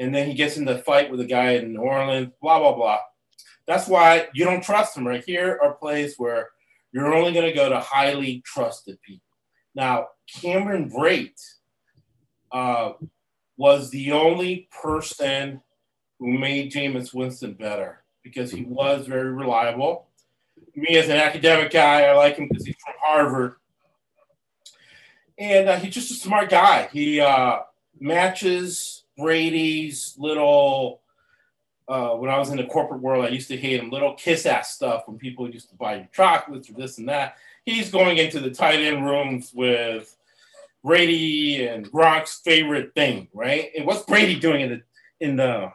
[0.00, 2.74] and then he gets in the fight with a guy in New Orleans, blah, blah,
[2.74, 2.98] blah.
[3.66, 5.22] That's why you don't trust him, right?
[5.22, 6.50] Here are plays where
[6.92, 9.26] you're only going to go to highly trusted people.
[9.74, 10.08] Now,
[10.40, 11.40] Cameron Brate
[12.52, 12.92] uh,
[13.56, 15.60] was the only person
[16.18, 20.06] who made Jameis Winston better because he was very reliable.
[20.74, 23.54] Me, as an academic guy, I like him because he's from Harvard.
[25.38, 26.88] And uh, he's just a smart guy.
[26.92, 27.60] He uh,
[27.98, 31.00] matches Brady's little.
[31.90, 33.90] Uh, when I was in the corporate world, I used to hate him.
[33.90, 37.36] Little kiss ass stuff when people used to buy you chocolates or this and that.
[37.64, 40.16] He's going into the tight end rooms with
[40.84, 43.70] Brady and Gronk's favorite thing, right?
[43.76, 44.82] And what's Brady doing in the
[45.18, 45.72] in the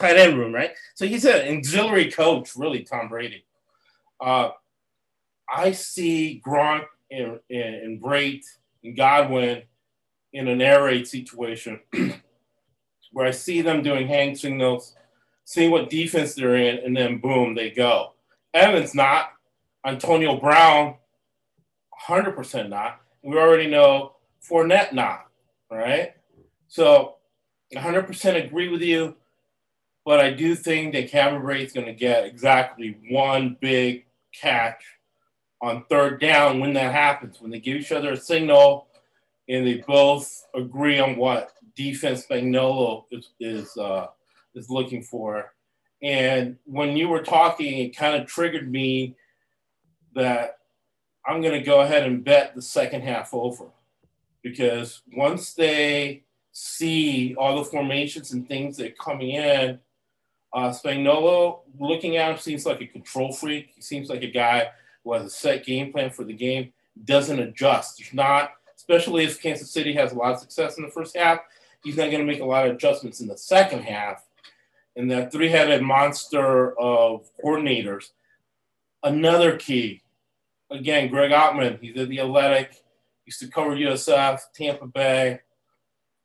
[0.00, 0.70] tight end room, right?
[0.94, 3.44] So he's an auxiliary coach, really, Tom Brady.
[4.18, 4.52] Uh,
[5.54, 8.46] I see Gronk and, and, and Brate
[8.82, 9.64] and Godwin
[10.32, 11.80] in an air raid situation
[13.12, 14.94] where I see them doing hand signals,
[15.48, 18.12] seeing what defense they're in, and then boom, they go.
[18.52, 19.30] Evans not.
[19.82, 20.96] Antonio Brown,
[22.06, 23.00] 100% not.
[23.22, 24.16] We already know
[24.46, 25.28] Fournette not,
[25.70, 26.12] right?
[26.66, 27.14] So
[27.74, 29.16] 100% agree with you,
[30.04, 34.04] but I do think that Cameron Brate is going to get exactly one big
[34.38, 34.84] catch
[35.62, 38.88] on third down when that happens, when they give each other a signal
[39.48, 44.08] and they both agree on what defense Spagnuolo is is, uh,
[44.54, 45.52] is looking for.
[46.02, 49.16] And when you were talking, it kind of triggered me
[50.14, 50.58] that
[51.26, 53.66] I'm going to go ahead and bet the second half over
[54.42, 56.22] because once they
[56.52, 59.78] see all the formations and things that are coming in,
[60.52, 63.72] uh, Spagnuolo, looking at him, seems like a control freak.
[63.74, 64.70] He seems like a guy
[65.04, 66.72] who has a set game plan for the game,
[67.04, 67.98] doesn't adjust.
[67.98, 71.40] He's not, especially if Kansas City has a lot of success in the first half,
[71.84, 74.24] he's not going to make a lot of adjustments in the second half.
[74.98, 78.10] And that three headed monster of coordinators.
[79.04, 80.02] Another key,
[80.72, 82.82] again, Greg Auman, he's at the Athletic,
[83.24, 85.38] used to cover USF, Tampa Bay.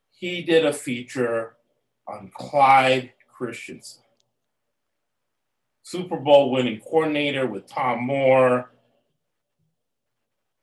[0.09, 1.55] He did a feature
[2.07, 4.01] on Clyde Christensen.
[5.83, 8.71] Super Bowl winning coordinator with Tom Moore,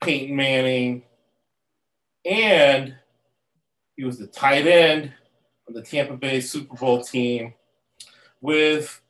[0.02, 1.04] Peyton Manning,
[2.24, 2.96] and
[3.94, 5.12] he was the tight end
[5.68, 7.54] on the Tampa Bay Super Bowl team
[8.40, 9.00] with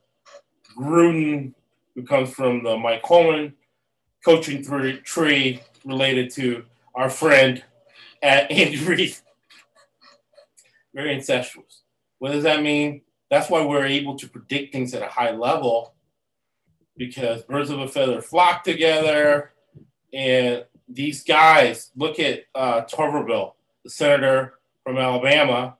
[0.77, 1.55] Gruden,
[1.95, 3.53] who comes from the Mike Holmgren
[4.25, 4.63] coaching
[5.05, 7.63] tree, related to our friend
[8.23, 9.17] at Andy Reid.
[10.95, 11.83] Very incestuous.
[12.19, 13.03] What does that mean?
[13.31, 15.95] That's why we're able to predict things at a high level
[16.97, 19.53] because birds of a feather flock together.
[20.13, 23.53] And these guys, look at uh, Tuberville,
[23.85, 25.77] the senator from Alabama,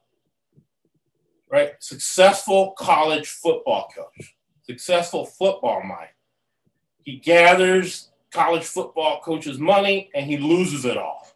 [1.51, 1.73] right?
[1.81, 4.35] Successful college football coach.
[4.63, 6.11] successful football mind.
[7.03, 11.27] He gathers college football coaches' money and he loses it all.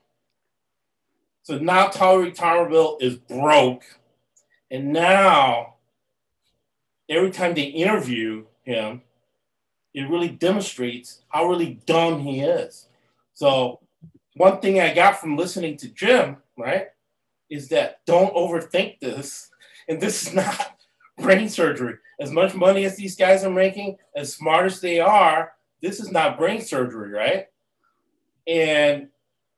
[1.42, 3.82] So now Tyreek Thomerville is broke.
[4.70, 5.74] And now,
[7.08, 9.02] every time they interview him,
[9.92, 12.88] it really demonstrates how really dumb he is.
[13.34, 13.80] So,
[14.36, 16.88] one thing I got from listening to Jim, right,
[17.48, 19.50] is that don't overthink this.
[19.88, 20.76] And this is not
[21.18, 21.96] brain surgery.
[22.20, 25.52] As much money as these guys are making, as smart as they are,
[25.82, 27.46] this is not brain surgery, right?
[28.46, 29.08] And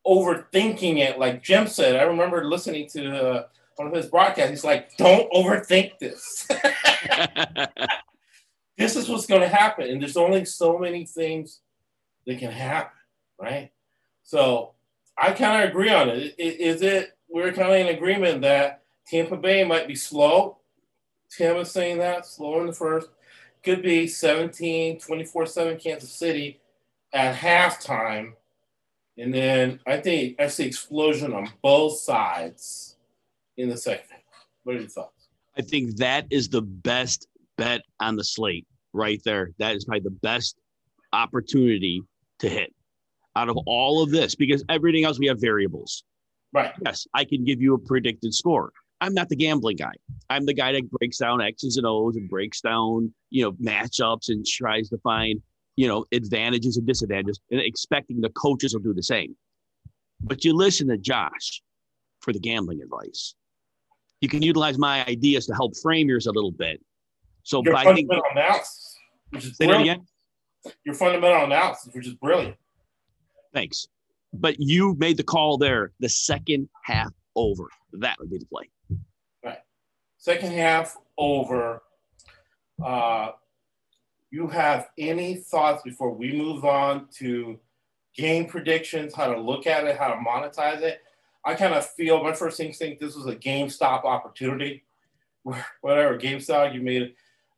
[0.06, 3.46] overthinking it, like Jim said, I remember listening to uh,
[3.76, 4.50] one of his broadcasts.
[4.50, 6.48] He's like, don't overthink this.
[8.78, 9.88] this is what's going to happen.
[9.88, 11.60] And there's only so many things
[12.26, 12.96] that can happen,
[13.40, 13.70] right?
[14.22, 14.74] So
[15.18, 16.34] I kind of agree on it.
[16.38, 20.58] Is it, we're kind of in agreement that Tampa Bay might be slow.
[21.30, 23.08] Tampa's saying that, slow in the first.
[23.62, 26.60] Could be 17, 24 7 Kansas City
[27.12, 28.32] at halftime.
[29.18, 32.96] And then I think I see explosion on both sides
[33.56, 34.18] in the second.
[34.64, 35.28] What are your thoughts?
[35.56, 37.26] I think that is the best
[37.56, 39.50] bet on the slate right there.
[39.58, 40.58] That is probably the best
[41.12, 42.02] opportunity
[42.40, 42.74] to hit
[43.36, 46.04] out of all of this because everything else we have variables.
[46.52, 46.72] Right.
[46.84, 48.72] Yes, I can give you a predicted score.
[49.00, 49.92] I'm not the gambling guy.
[50.30, 54.28] I'm the guy that breaks down X's and O's and breaks down, you know, matchups
[54.28, 55.40] and tries to find,
[55.76, 59.36] you know, advantages and disadvantages and expecting the coaches will do the same.
[60.20, 61.62] But you listen to Josh
[62.20, 63.34] for the gambling advice.
[64.20, 66.80] You can utilize my ideas to help frame yours a little bit.
[67.42, 68.96] So Your by fundamental analysis,
[69.30, 70.02] which is brilliant.
[70.84, 72.56] Your fundamental analysis, which is brilliant.
[73.52, 73.86] Thanks.
[74.32, 77.68] But you made the call there, the second half over.
[77.92, 78.68] That would be the play.
[80.26, 81.84] Second half over.
[82.84, 83.28] Uh,
[84.32, 87.60] you have any thoughts before we move on to
[88.12, 91.00] game predictions, how to look at it, how to monetize it?
[91.44, 94.82] I kind of feel my first instinct this was a GameStop opportunity.
[95.80, 97.14] Whatever GameStop, you made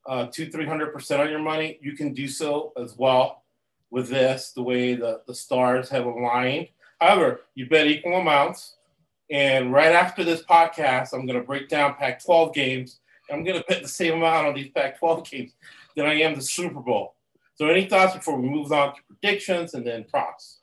[0.07, 1.79] uh, two, three hundred percent on your money.
[1.81, 3.45] You can do so as well
[3.91, 6.69] with this, the way the, the stars have aligned.
[7.01, 8.75] However, you bet equal amounts.
[9.31, 13.01] And right after this podcast, I'm going to break down Pac 12 games.
[13.31, 15.53] I'm going to bet the same amount on these Pac 12 games
[15.97, 17.15] than I am the Super Bowl.
[17.57, 20.61] So, any thoughts before we move on to predictions and then props?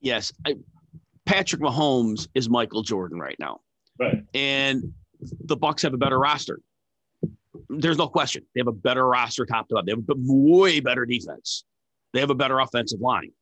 [0.00, 0.32] Yes.
[0.46, 0.54] I,
[1.26, 3.60] Patrick Mahomes is Michael Jordan right now.
[3.98, 4.24] Right.
[4.32, 6.60] And the Bucs have a better roster.
[7.68, 8.44] There's no question.
[8.54, 9.86] They have a better roster top to bottom.
[9.86, 11.64] They have a way better defense.
[12.14, 13.32] They have a better offensive line.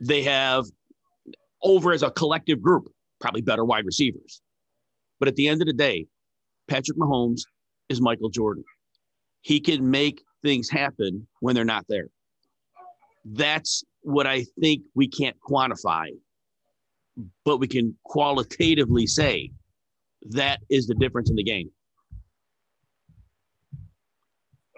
[0.00, 0.66] They have
[1.62, 2.91] over as a collective group,
[3.22, 4.42] probably better wide receivers.
[5.18, 6.06] But at the end of the day,
[6.68, 7.42] Patrick Mahomes
[7.88, 8.64] is Michael Jordan.
[9.40, 12.08] He can make things happen when they're not there.
[13.24, 16.08] That's what I think we can't quantify,
[17.44, 19.52] but we can qualitatively say
[20.30, 21.70] that is the difference in the game.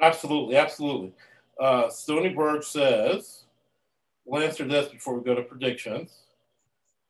[0.01, 0.57] Absolutely.
[0.57, 1.15] Absolutely.
[1.59, 3.45] Uh, Stony Berg says,
[4.27, 6.24] we'll answer this before we go to predictions.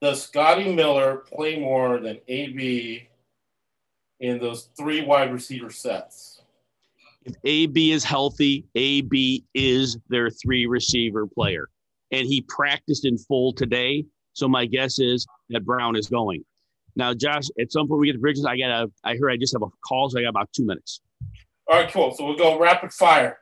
[0.01, 3.09] Does Scotty Miller play more than AB
[4.21, 6.43] in those three wide receiver sets?
[7.25, 11.69] If AB is healthy, AB is their three receiver player.
[12.11, 14.05] And he practiced in full today.
[14.35, 16.45] So my guess is that Brown is going.
[16.97, 18.45] Now, Josh, at some point we get to bridges.
[18.45, 20.67] I got a I heard I just have a call, so I got about two
[20.67, 21.01] minutes.
[21.67, 22.15] All right, cool.
[22.15, 23.39] So we'll go rapid fire.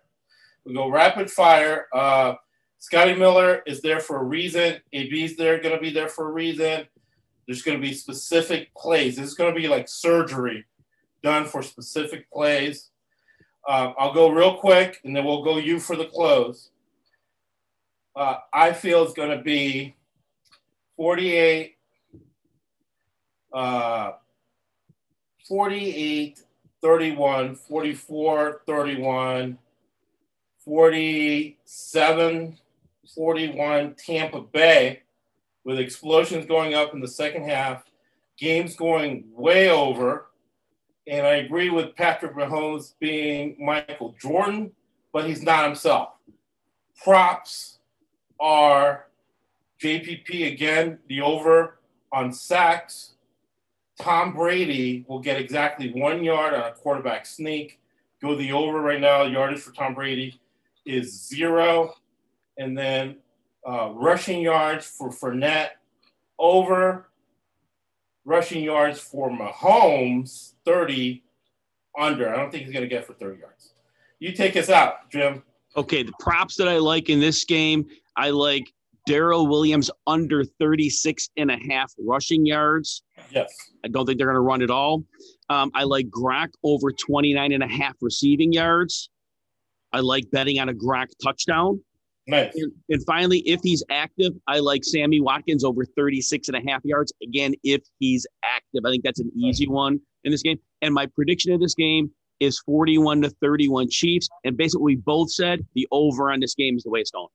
[0.64, 1.86] We'll go rapid fire.
[1.92, 2.34] Uh,
[2.82, 4.80] Scotty Miller is there for a reason.
[4.92, 6.84] AB's there, going to be there for a reason.
[7.46, 9.14] There's going to be specific plays.
[9.14, 10.64] This is going to be like surgery
[11.22, 12.90] done for specific plays.
[13.68, 16.70] Um, I'll go real quick, and then we'll go you for the close.
[18.16, 19.94] Uh, I feel it's going to be
[20.96, 21.76] 48,
[23.52, 24.10] uh,
[25.46, 26.42] 48,
[26.82, 29.58] 31, 44, 31,
[30.64, 32.58] 47,
[33.14, 35.02] 41 Tampa Bay
[35.64, 37.84] with explosions going up in the second half,
[38.38, 40.26] games going way over.
[41.06, 44.72] And I agree with Patrick Mahomes being Michael Jordan,
[45.12, 46.10] but he's not himself.
[47.02, 47.78] Props
[48.40, 49.06] are
[49.80, 51.78] JPP again, the over
[52.12, 53.14] on sacks.
[54.00, 57.80] Tom Brady will get exactly one yard on a quarterback sneak.
[58.20, 59.22] Go the over right now.
[59.22, 60.40] Yardage for Tom Brady
[60.86, 61.94] is zero.
[62.58, 63.16] And then
[63.66, 65.70] uh, rushing yards for Fournette
[66.38, 67.08] over.
[68.24, 71.22] Rushing yards for Mahomes 30
[71.98, 72.32] under.
[72.32, 73.74] I don't think he's going to get for 30 yards.
[74.20, 75.42] You take us out, Jim.
[75.76, 78.72] Okay, the props that I like in this game, I like
[79.06, 83.02] Darrel Williams under 36 and a half rushing yards.
[83.30, 83.52] Yes.
[83.84, 85.04] I don't think they're going to run at all.
[85.48, 89.10] Um, I like Gronk over 29 and a half receiving yards.
[89.92, 91.80] I like betting on a Gronk touchdown.
[92.26, 92.52] Nice.
[92.54, 96.84] And, and finally, if he's active, I like Sammy Watkins over 36 and a half
[96.84, 97.12] yards.
[97.22, 100.58] Again, if he's active, I think that's an easy one in this game.
[100.82, 104.28] And my prediction of this game is 41 to 31 Chiefs.
[104.44, 107.28] And basically, we both said the over on this game is the way it's going.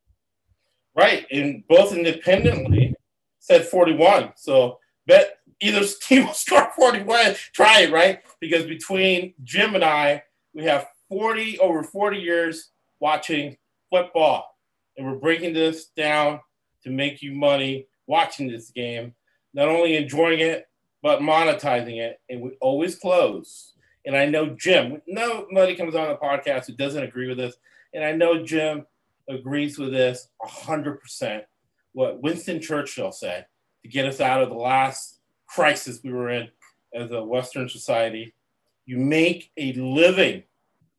[0.96, 1.26] Right.
[1.32, 2.96] And both independently
[3.40, 4.34] said 41.
[4.36, 7.36] So bet either team will score 41.
[7.54, 8.20] Try it, right?
[8.40, 10.24] Because between Jim and I,
[10.54, 13.58] we have 40 over 40 years watching
[13.90, 14.57] football.
[14.98, 16.40] And we're breaking this down
[16.84, 19.14] to make you money watching this game,
[19.54, 20.68] not only enjoying it,
[21.02, 22.20] but monetizing it.
[22.30, 23.74] And we always close.
[24.06, 27.56] And I know Jim, nobody comes on the podcast who doesn't agree with this.
[27.94, 28.86] And I know Jim
[29.30, 31.44] agrees with this 100%.
[31.94, 33.48] What Winston Churchill said
[33.84, 36.50] to get us out of the last crisis we were in
[36.94, 38.34] as a Western society
[38.88, 40.44] you make a living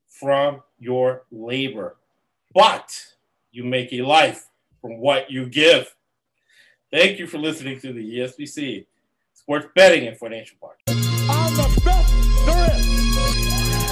[0.06, 1.96] from your labor,
[2.54, 2.94] but
[3.50, 4.46] you make a life
[4.80, 5.94] from what you give.
[6.90, 8.86] Thank you for listening to the ESBC
[9.34, 11.07] Sports Betting and Financial Podcast.